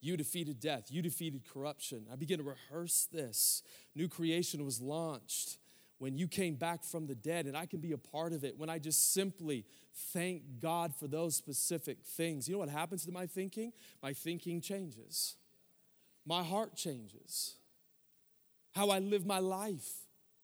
[0.00, 0.88] You defeated death.
[0.90, 2.06] You defeated corruption.
[2.12, 3.62] I begin to rehearse this.
[3.94, 5.58] New creation was launched
[5.98, 8.58] when you came back from the dead, and I can be a part of it
[8.58, 9.64] when I just simply
[10.12, 12.48] thank God for those specific things.
[12.48, 13.72] You know what happens to my thinking?
[14.02, 15.36] My thinking changes,
[16.26, 17.54] my heart changes,
[18.74, 19.92] how I live my life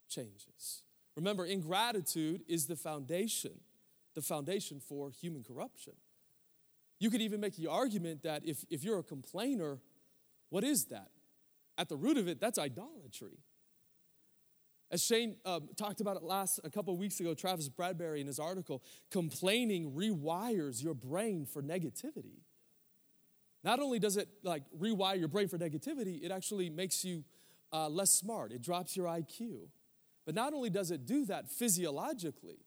[0.08, 0.82] changes.
[1.16, 3.60] Remember, ingratitude is the foundation,
[4.14, 5.94] the foundation for human corruption.
[7.00, 9.78] You could even make the argument that if, if you're a complainer,
[10.50, 11.10] what is that?
[11.76, 13.38] At the root of it, that's idolatry.
[14.90, 18.38] As Shane um, talked about it last a couple weeks ago, Travis Bradberry in his
[18.38, 22.40] article, complaining rewires your brain for negativity.
[23.62, 27.24] Not only does it like rewire your brain for negativity, it actually makes you
[27.72, 28.50] uh, less smart.
[28.50, 29.68] It drops your IQ.
[30.28, 32.58] But not only does it do that physiologically,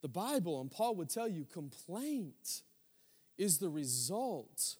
[0.00, 2.62] the Bible and Paul would tell you complaint
[3.36, 4.76] is the result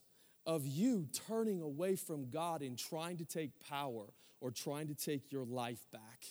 [0.46, 4.06] of you turning away from God and trying to take power
[4.40, 6.24] or trying to take your life back.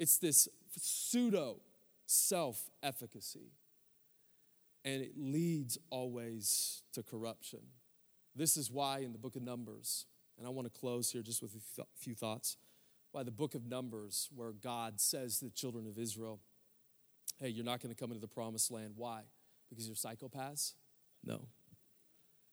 [0.00, 1.60] It's this pseudo
[2.04, 3.52] self efficacy,
[4.84, 7.60] and it leads always to corruption.
[8.34, 10.06] This is why in the book of Numbers,
[10.36, 12.56] and I want to close here just with a few thoughts,
[13.14, 16.40] why the book of Numbers, where God says to the children of Israel,
[17.38, 18.94] hey, you're not going to come into the promised land.
[18.96, 19.20] Why?
[19.70, 20.72] Because you're psychopaths?
[21.24, 21.46] No.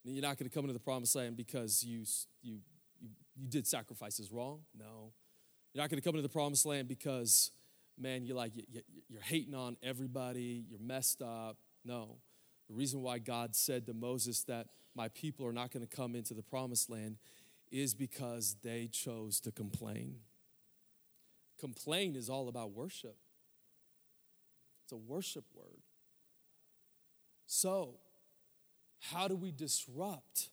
[0.04, 2.04] You're not going to come into the promised land because you,
[2.42, 2.60] you,
[3.00, 4.60] you, you did sacrifices wrong?
[4.78, 5.12] No.
[5.74, 7.50] You're not going to come into the promised land because,
[7.98, 8.52] man, you're like,
[9.08, 11.56] you're hating on everybody, you're messed up.
[11.84, 12.18] No.
[12.68, 16.14] The reason why God said to Moses that my people are not going to come
[16.14, 17.16] into the promised land
[17.72, 20.18] is because they chose to complain.
[21.62, 23.14] Complain is all about worship,
[24.82, 25.82] it's a worship word.
[27.46, 28.00] So,
[28.98, 30.48] how do we disrupt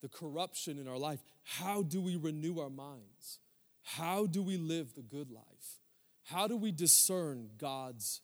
[0.00, 1.20] the corruption in our life?
[1.44, 3.38] How do we renew our minds?
[3.82, 5.80] How do we live the good life?
[6.24, 8.22] How do we discern God's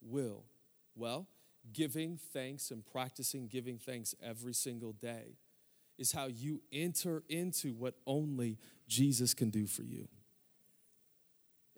[0.00, 0.44] will?
[0.94, 1.26] Well,
[1.70, 5.36] giving thanks and practicing giving thanks every single day
[5.98, 8.56] is how you enter into what only
[8.88, 10.08] Jesus can do for you.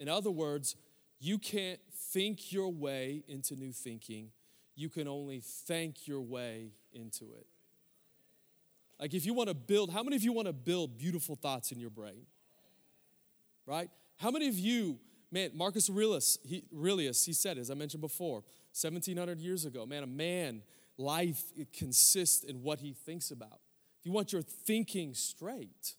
[0.03, 0.74] In other words,
[1.20, 4.32] you can't think your way into new thinking
[4.74, 7.46] you can only thank your way into it.
[8.98, 11.70] Like if you want to build, how many of you want to build beautiful thoughts
[11.70, 12.26] in your brain?
[13.64, 13.90] Right?
[14.16, 14.98] How many of you,
[15.30, 18.42] man, Marcus Aurelius, he, Aurelius, he said, as I mentioned before,
[18.72, 20.62] 1700 years ago, man, a man,
[20.98, 23.61] life it consists in what he thinks about.
[24.00, 25.94] If you want your thinking straight,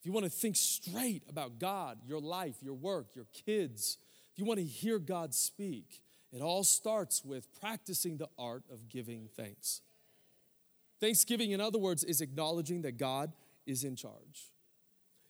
[0.00, 3.98] if you want to think straight about God, your life, your work, your kids,
[4.32, 6.00] if you want to hear God speak,
[6.32, 9.82] it all starts with practicing the art of giving thanks.
[11.00, 13.32] Thanksgiving, in other words, is acknowledging that God
[13.66, 14.48] is in charge.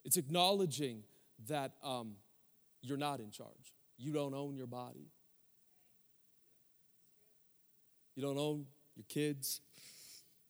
[0.05, 1.03] It's acknowledging
[1.49, 2.15] that um,
[2.81, 3.75] you're not in charge.
[3.99, 5.11] You don't own your body.
[8.15, 9.61] You don't own your kids.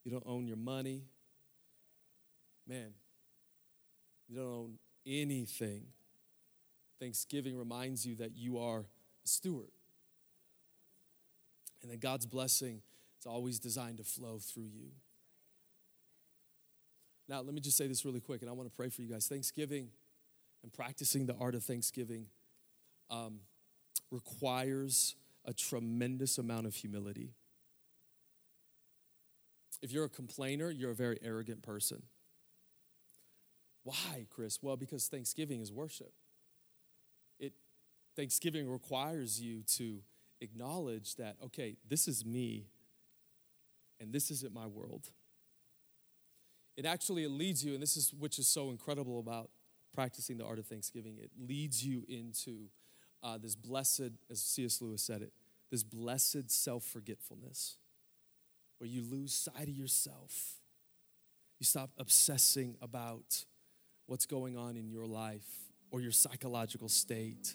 [0.04, 1.04] You don't own your money.
[2.66, 2.92] Man,
[4.30, 5.82] you don't own anything.
[7.00, 9.72] Thanksgiving reminds you that you are a steward.
[11.82, 12.82] And that God's blessing
[13.18, 14.90] is always designed to flow through you.
[17.28, 19.08] Now, let me just say this really quick, and I want to pray for you
[19.08, 19.26] guys.
[19.26, 19.88] Thanksgiving
[20.62, 22.26] and practicing the art of Thanksgiving
[23.10, 23.40] um,
[24.10, 27.32] requires a tremendous amount of humility.
[29.80, 32.02] If you're a complainer, you're a very arrogant person.
[33.82, 34.58] Why, Chris?
[34.62, 36.12] Well, because Thanksgiving is worship.
[37.38, 37.52] It
[38.16, 40.00] Thanksgiving requires you to
[40.40, 42.66] acknowledge that, okay, this is me
[44.00, 45.10] and this isn't my world.
[46.76, 49.50] It actually it leads you, and this is which is so incredible about
[49.92, 52.68] practicing the art of thanksgiving, it leads you into
[53.22, 54.80] uh, this blessed, as C.S.
[54.80, 55.32] Lewis said it,
[55.70, 57.76] this blessed self forgetfulness
[58.78, 60.54] where you lose sight of yourself.
[61.58, 63.44] You stop obsessing about
[64.10, 65.46] what's going on in your life
[65.92, 67.54] or your psychological state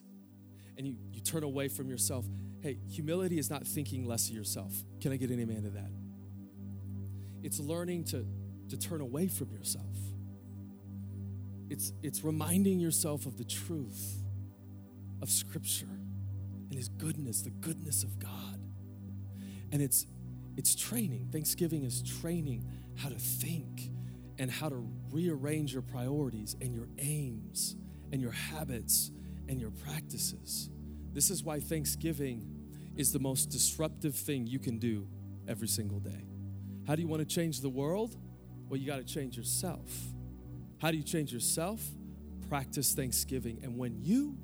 [0.78, 2.24] and you, you turn away from yourself.
[2.62, 4.72] Hey, humility is not thinking less of yourself.
[5.02, 5.92] Can I get an amen to that?
[7.44, 8.26] It's learning to,
[8.70, 9.98] to turn away from yourself.
[11.70, 14.24] It's, it's reminding yourself of the truth
[15.22, 16.00] of Scripture
[16.70, 18.62] and His goodness, the goodness of God.
[19.74, 20.08] And it's,
[20.56, 21.28] it's training.
[21.34, 23.90] Thanksgiving is training how to think
[24.38, 27.76] and how to rearrange your priorities and your aims
[28.12, 29.12] and your habits
[29.48, 30.70] and your practices.
[31.14, 32.46] This is why Thanksgiving
[32.96, 35.08] is the most disruptive thing you can do
[35.48, 36.26] every single day.
[36.88, 38.16] How do you want to change the world?
[38.68, 39.90] Well, you got to change yourself.
[40.80, 41.82] How do you change yourself?
[42.50, 43.60] Practice Thanksgiving.
[43.64, 44.38] And when you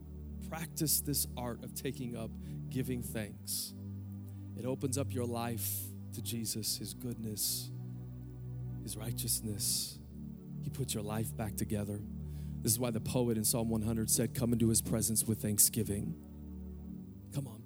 [0.49, 2.31] practice this art of taking up
[2.69, 3.73] giving thanks,
[4.57, 5.69] it opens up your life
[6.13, 7.69] to Jesus, His goodness,
[8.83, 9.99] His righteousness.
[10.61, 12.01] He puts your life back together.
[12.61, 16.15] This is why the poet in Psalm 100 said, Come into his presence with thanksgiving.
[17.33, 17.61] Come on.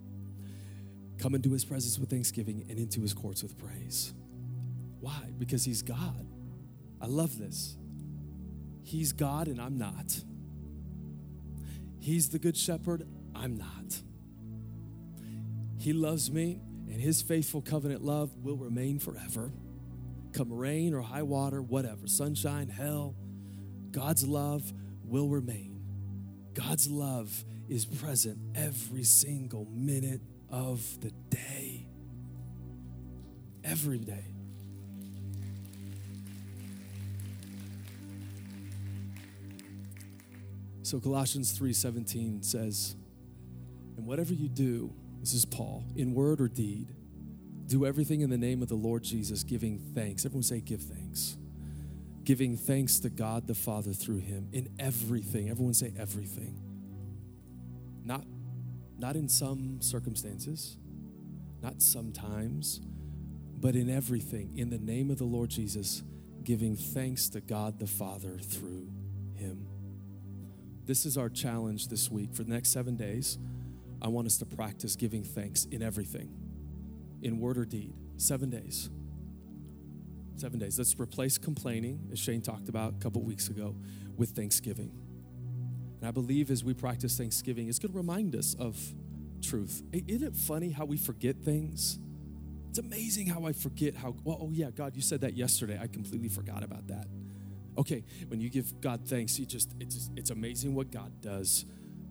[1.17, 4.13] Come into his presence with thanksgiving and into his courts with praise.
[4.99, 5.33] Why?
[5.37, 6.27] Because he's God.
[7.01, 7.77] I love this.
[8.83, 10.23] He's God and I'm not.
[11.99, 14.01] He's the good shepherd, I'm not.
[15.77, 19.51] He loves me and his faithful covenant love will remain forever.
[20.35, 23.15] Come rain or high water, whatever, sunshine, hell,
[23.91, 24.73] God's love
[25.05, 25.79] will remain.
[26.53, 30.19] God's love is present every single minute
[30.49, 31.87] of the day.
[33.63, 34.25] Every day.
[40.83, 42.97] So Colossians 3:17 says,
[43.95, 46.93] "And whatever you do, this is Paul, in word or deed,
[47.67, 51.37] do everything in the name of the Lord Jesus, giving thanks." Everyone say give thanks
[52.25, 55.49] giving thanks to God the Father through him in everything.
[55.49, 56.59] Everyone say everything.
[58.03, 58.25] Not,
[58.97, 60.77] not in some circumstances,
[61.61, 62.81] not sometimes,
[63.59, 66.03] but in everything, in the name of the Lord Jesus,
[66.43, 68.89] giving thanks to God the Father through
[69.35, 69.67] him.
[70.85, 72.33] This is our challenge this week.
[72.33, 73.37] For the next seven days,
[74.01, 76.29] I want us to practice giving thanks in everything,
[77.21, 77.93] in word or deed.
[78.17, 78.89] Seven days.
[80.37, 80.77] Seven days.
[80.77, 83.75] Let's replace complaining, as Shane talked about a couple weeks ago,
[84.17, 84.91] with thanksgiving.
[85.99, 88.77] And I believe as we practice thanksgiving, it's going to remind us of
[89.41, 89.81] truth.
[89.93, 91.99] Isn't it funny how we forget things?
[92.69, 95.79] It's amazing how I forget how, well, oh yeah, God, you said that yesterday.
[95.81, 97.07] I completely forgot about that.
[97.77, 101.65] Okay, when you give God thanks, you just, it's, just, it's amazing what God does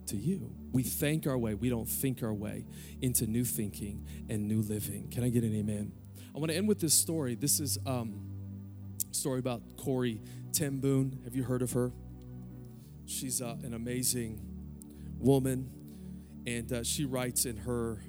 [0.09, 0.53] to you.
[0.73, 2.67] We thank our way, we don't think our way
[3.01, 5.09] into new thinking and new living.
[5.11, 5.93] Can I get an amen?
[6.35, 7.35] I want to end with this story.
[7.37, 8.21] This is um,
[9.13, 10.21] story about Corrie
[10.53, 11.21] ten Boom.
[11.25, 11.93] Have you heard of her?
[13.07, 14.41] She's uh, an amazing
[15.19, 15.71] woman,
[16.47, 18.03] and uh, she writes in her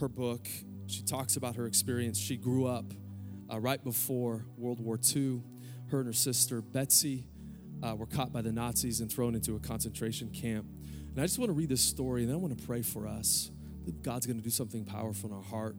[0.00, 0.48] her book.
[0.86, 2.18] She talks about her experience.
[2.18, 2.92] She grew up
[3.50, 5.42] uh, right before World War II.
[5.90, 7.26] Her and her sister Betsie
[7.84, 10.66] uh, were caught by the Nazis and thrown into a concentration camp.
[11.10, 13.50] And I just want to read this story, and I want to pray for us.
[14.02, 15.76] God's going to do something powerful in our heart.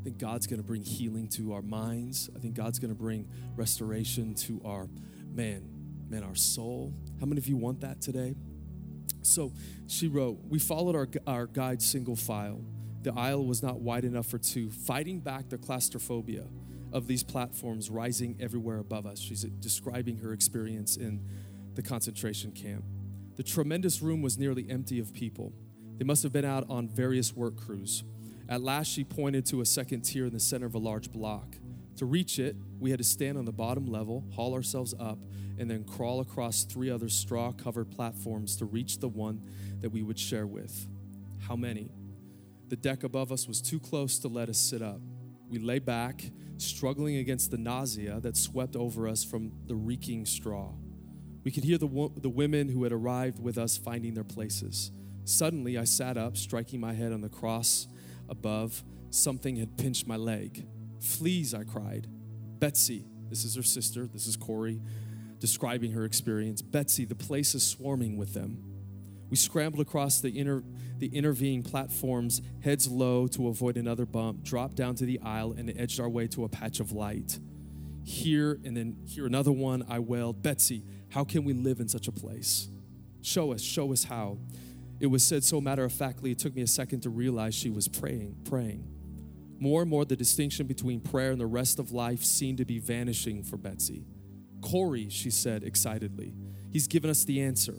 [0.00, 2.28] I think God's going to bring healing to our minds.
[2.34, 4.88] I think God's going to bring restoration to our
[5.32, 5.62] man,
[6.08, 6.92] man, our soul.
[7.20, 8.34] How many of you want that today?
[9.22, 9.52] So
[9.86, 12.60] she wrote, We followed our, our guide single file.
[13.02, 16.44] The aisle was not wide enough for two, fighting back the claustrophobia
[16.94, 19.18] of these platforms rising everywhere above us.
[19.18, 21.20] She's describing her experience in
[21.74, 22.84] the concentration camp.
[23.36, 25.52] The tremendous room was nearly empty of people.
[25.98, 28.04] They must have been out on various work crews.
[28.48, 31.56] At last, she pointed to a second tier in the center of a large block.
[31.96, 35.18] To reach it, we had to stand on the bottom level, haul ourselves up,
[35.58, 39.42] and then crawl across three other straw covered platforms to reach the one
[39.80, 40.88] that we would share with.
[41.46, 41.90] How many?
[42.68, 45.00] The deck above us was too close to let us sit up.
[45.48, 46.24] We lay back,
[46.56, 50.72] struggling against the nausea that swept over us from the reeking straw.
[51.44, 54.90] We could hear the, the women who had arrived with us finding their places.
[55.24, 57.86] Suddenly, I sat up, striking my head on the cross
[58.28, 60.66] above, something had pinched my leg.
[61.00, 62.08] Fleas, I cried.
[62.58, 64.80] Betsie, this is her sister, this is Corrie,
[65.38, 66.62] describing her experience.
[66.62, 68.62] Betsie, the place is swarming with them.
[69.28, 70.62] We scrambled across the, inter,
[70.98, 75.72] the intervening platforms, heads low to avoid another bump, dropped down to the aisle, and
[75.78, 77.38] edged our way to a patch of light.
[78.04, 80.84] Here and then here another one, I wailed, Betsie,
[81.14, 82.66] how can we live in such a place?
[83.22, 84.36] Show us, show us how.
[84.98, 87.70] It was said so matter of factly, it took me a second to realize she
[87.70, 88.84] was praying, praying.
[89.60, 92.80] More and more, the distinction between prayer and the rest of life seemed to be
[92.80, 94.06] vanishing for Betsie.
[94.60, 96.34] Corrie, she said excitedly,
[96.72, 97.76] he's given us the answer.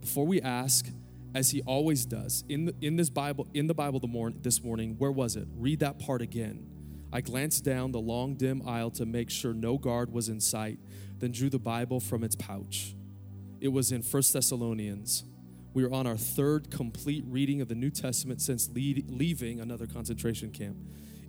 [0.00, 0.86] before we ask,
[1.34, 4.62] as he always does, in, the, in this Bible, in the Bible the morning, this
[4.62, 5.48] morning, where was it?
[5.56, 6.64] Read that part again.
[7.12, 10.78] I glanced down the long, dim aisle to make sure no guard was in sight,
[11.18, 12.94] then drew the Bible from its pouch.
[13.60, 15.24] It was in First Thessalonians.
[15.74, 19.86] We are on our third complete reading of the New Testament since lead, leaving another
[19.86, 20.76] concentration camp.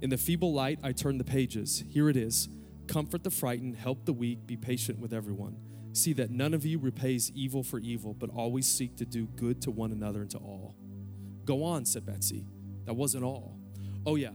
[0.02, 1.84] In the feeble light, I turned the pages.
[1.90, 2.50] Here it is
[2.90, 5.58] Comfort the frightened, help the weak, be patient with everyone.
[5.94, 9.62] See that none of you repays evil for evil, but always seek to do good
[9.62, 10.76] to one another and to all.
[11.46, 12.48] Go on, said Betsie.
[12.86, 13.60] That wasn't all.
[14.08, 14.32] Oh, yeah.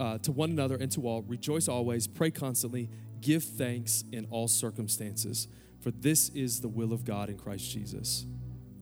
[0.00, 2.88] Uh, to one another and to all, rejoice always, pray constantly,
[3.24, 5.48] give thanks in all circumstances,
[5.80, 8.26] for this is the will of God in Christ Jesus.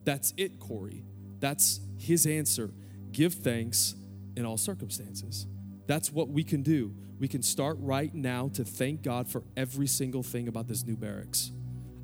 [0.05, 1.05] That's it, Corrie.
[1.39, 2.71] That's his answer.
[3.13, 3.95] Give thanks
[4.37, 5.47] in all circumstances.
[5.87, 6.93] That's what we can do.
[7.21, 10.97] We can start right now to thank God for every single thing about this new
[10.97, 11.53] barracks.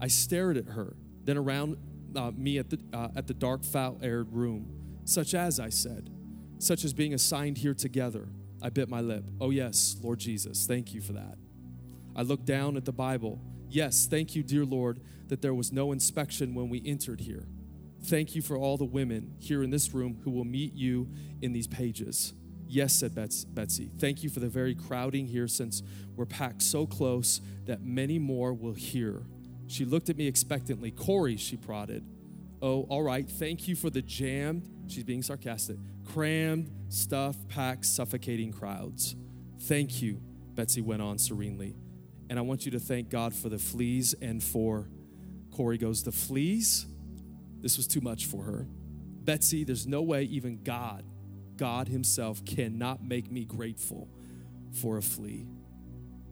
[0.01, 1.76] I stared at her, then around
[2.14, 4.70] uh, me at the, uh, at the dark, foul aired room,
[5.05, 6.09] such as I said,
[6.59, 8.28] such as being assigned here together.
[8.62, 9.24] I bit my lip.
[9.41, 11.36] Oh, yes, Lord Jesus, thank you for that.
[12.16, 13.40] I looked down at the Bible.
[13.68, 17.46] Yes, thank you, dear Lord, that there was no inspection when we entered here.
[18.04, 21.09] Thank you for all the women here in this room who will meet you
[21.42, 22.32] in these pages.
[22.66, 23.90] Yes, said Betsie.
[23.98, 25.82] Thank you for the very crowding here since
[26.16, 29.22] we're packed so close that many more will hear.
[29.66, 30.90] She looked at me expectantly.
[30.90, 32.04] Corrie, she prodded.
[32.61, 33.28] Oh, all right.
[33.28, 39.14] Thank you for the jammed, she's being sarcastic, crammed, stuffed, packed, suffocating crowds.
[39.62, 40.20] Thank you,
[40.54, 41.74] Betsie went on serenely.
[42.31, 44.89] And I want you to thank God for the fleas and for,
[45.51, 46.87] Corrie goes, the fleas?
[47.61, 48.66] This was too much for her.
[49.24, 51.05] Betsie, there's no way even God,
[51.57, 54.09] God Himself, cannot make me grateful
[54.81, 55.47] for a flea.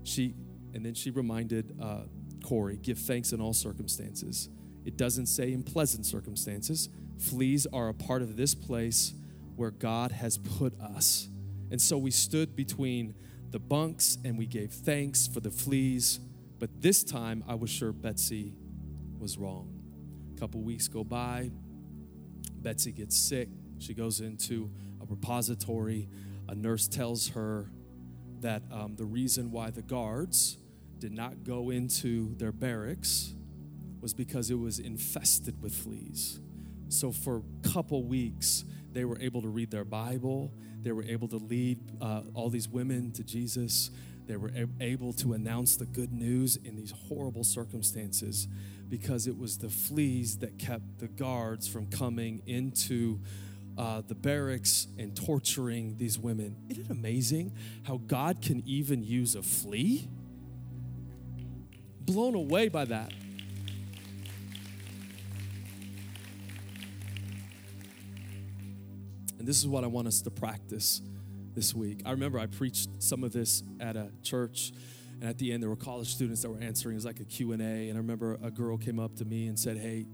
[0.03, 0.35] She,
[0.75, 2.03] and then she reminded uh,
[2.45, 4.49] Corrie, give thanks in all circumstances.
[4.85, 6.89] It doesn't say in pleasant circumstances.
[7.19, 9.15] Fleas are a part of this place
[9.57, 11.29] where God has put us.
[11.71, 13.15] And so we stood between
[13.51, 16.21] the bunks and we gave thanks for the fleas.
[16.59, 18.55] But this time I was sure Betsie
[19.19, 19.73] was wrong.
[20.35, 21.51] A couple weeks go by.
[22.63, 23.49] Betsie gets sick.
[23.79, 24.71] She goes into
[25.01, 26.09] a repository.
[26.49, 27.71] A nurse tells her
[28.41, 30.59] that um, the reason why the guards
[30.99, 33.35] did not go into their barracks
[34.01, 36.41] was because it was infested with fleas.
[36.89, 38.65] So for a couple weeks,
[38.97, 40.51] they were able to read their Bible.
[40.83, 43.91] They were able to lead uh, all these women to Jesus.
[44.27, 48.49] They were able to announce the good news in these horrible circumstances
[48.89, 53.21] because it was the fleas that kept the guards from coming into
[53.77, 56.57] uh, the barracks and torturing these women.
[56.71, 60.09] Isn't it amazing how God can even use a flea?
[62.01, 63.13] Blown away by that.
[69.39, 71.03] And this is what I want us to practice
[71.55, 72.03] this week.
[72.05, 74.73] I remember I preached some of this at a church
[75.21, 76.95] and at the end there were college students that were answering.
[76.95, 79.59] It was like a q&a and i remember a girl came up to me and
[79.59, 80.07] said hey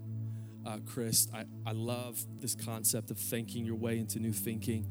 [0.65, 4.87] uh, chris I, I love this concept of thinking your way into new thinking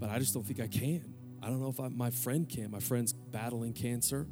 [0.00, 1.14] but i just don't think i can.
[1.42, 2.70] I don't know if I, my friend can.
[2.70, 4.28] My friend's battling cancer.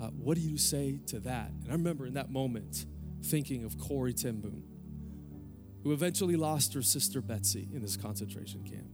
[0.00, 1.50] Uh, what do you say to that?
[1.50, 2.86] And i remember in that moment
[3.24, 4.62] thinking of corrie ten Boom,
[5.86, 8.90] who eventually lost her sister betsie in this concentration camp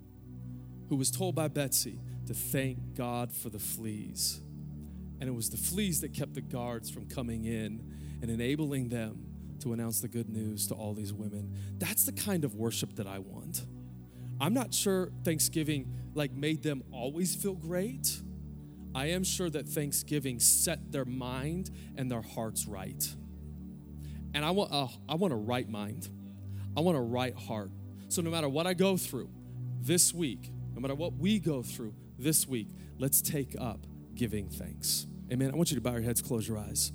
[0.91, 4.43] who was told by betsie to thank god for the fleas
[5.19, 7.81] and it was the fleas that kept the guards from coming in
[8.21, 9.25] and enabling them
[9.61, 11.57] to announce the good news to all these women.
[11.79, 13.65] That's the kind of worship that I want.
[14.41, 18.21] I'm not sure Thanksgiving like made them always feel great.
[18.97, 23.09] I am sure that Thanksgiving set their mind and their hearts right.
[24.35, 26.09] And I want a, I want a right mind.
[26.77, 27.71] I want a right heart.
[28.09, 29.31] So no matter what I go through
[29.81, 32.69] this week, no matter what we go through this week,
[32.99, 35.07] let's take up giving thanks.
[35.31, 35.51] Amen.
[35.51, 36.93] I want you to bow your heads, close your eyes.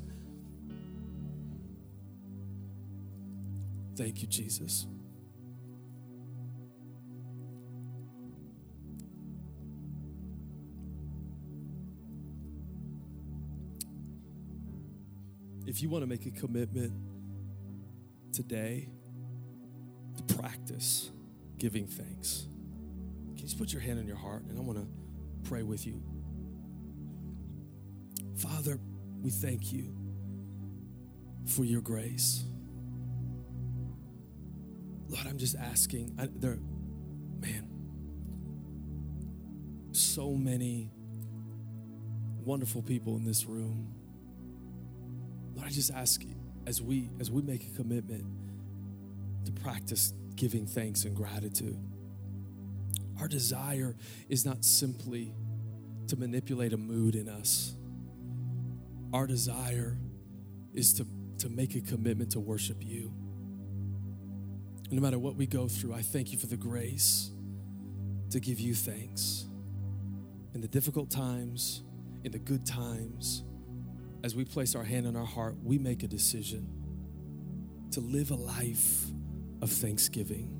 [3.96, 4.86] Thank you, Jesus.
[15.66, 16.94] If you want to make a commitment
[18.32, 18.88] today
[20.18, 21.12] to practice
[21.58, 22.48] giving thanks,
[23.30, 24.88] can you just put your hand on your heart and I want to
[25.48, 26.02] pray with you.
[28.38, 28.80] Father,
[29.22, 29.96] we thank you
[31.46, 32.44] for your grace.
[35.08, 36.16] Lord, I'm just asking.
[36.20, 36.60] I, there,
[37.40, 37.68] man,
[39.92, 40.92] so many
[42.44, 43.94] wonderful people in this room.
[45.56, 48.26] Lord, I just ask you, as we as we make a commitment
[49.48, 51.78] to practice giving thanks and gratitude.
[53.20, 53.96] Our desire
[54.30, 55.34] is not simply
[56.08, 57.74] to manipulate a mood in us.
[59.14, 59.98] Our desire
[60.74, 61.08] is to,
[61.40, 63.14] to make a commitment to worship you.
[64.92, 67.32] No matter what we go through, I thank you for the grace
[68.30, 69.46] to give you thanks.
[70.54, 71.84] In the difficult times,
[72.24, 73.44] in the good times,
[74.24, 76.68] as we place our hand on our heart, we make a decision
[77.92, 79.06] to live a life
[79.62, 80.54] of thanksgiving,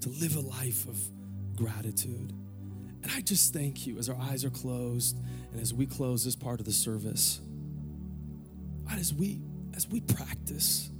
[0.00, 0.98] to live a life of
[1.56, 2.32] gratitude.
[3.02, 5.18] And I just thank you as our eyes are closed
[5.52, 7.40] and as we close this part of the service.
[8.88, 9.40] God, as we
[9.74, 10.90] as we practice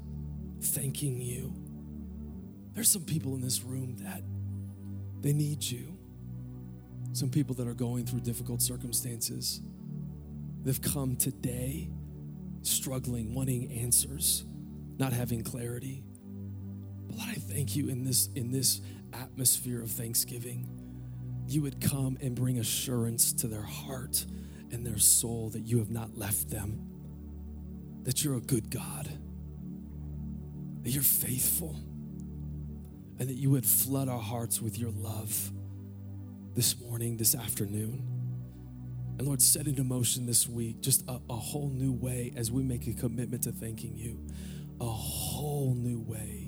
[0.60, 1.54] thanking you,
[2.74, 4.22] there's some people in this room that
[5.22, 5.96] they need you.
[7.12, 9.62] Some people that are going through difficult circumstances.
[10.62, 11.88] They've come today
[12.62, 14.44] struggling, wanting answers,
[14.98, 16.04] not having clarity.
[17.16, 18.80] Lord, I thank you in this in this
[19.12, 20.68] atmosphere of thanksgiving.
[21.48, 24.26] You would come and bring assurance to their heart
[24.70, 26.86] and their soul that you have not left them,
[28.02, 29.08] that you're a good God,
[30.82, 31.76] that you're faithful,
[33.18, 35.52] and that you would flood our hearts with your love
[36.54, 38.02] this morning, this afternoon.
[39.18, 42.62] And Lord, set into motion this week just a, a whole new way as we
[42.62, 44.20] make a commitment to thanking you,
[44.80, 46.45] a whole new way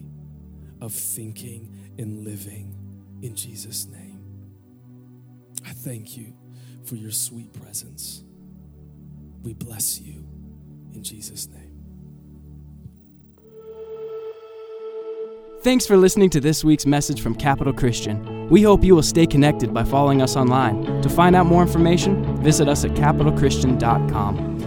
[0.81, 2.75] of thinking and living
[3.23, 4.21] in Jesus' name.
[5.67, 6.33] I thank you
[6.85, 8.25] for your sweet presence.
[9.43, 10.27] We bless you
[10.93, 11.69] in Jesus' name.
[15.63, 18.49] Thanks for listening to this week's message from Capital Christian.
[18.49, 21.03] We hope you will stay connected by following us online.
[21.03, 24.58] To find out more information, visit us at capitalchristian.com.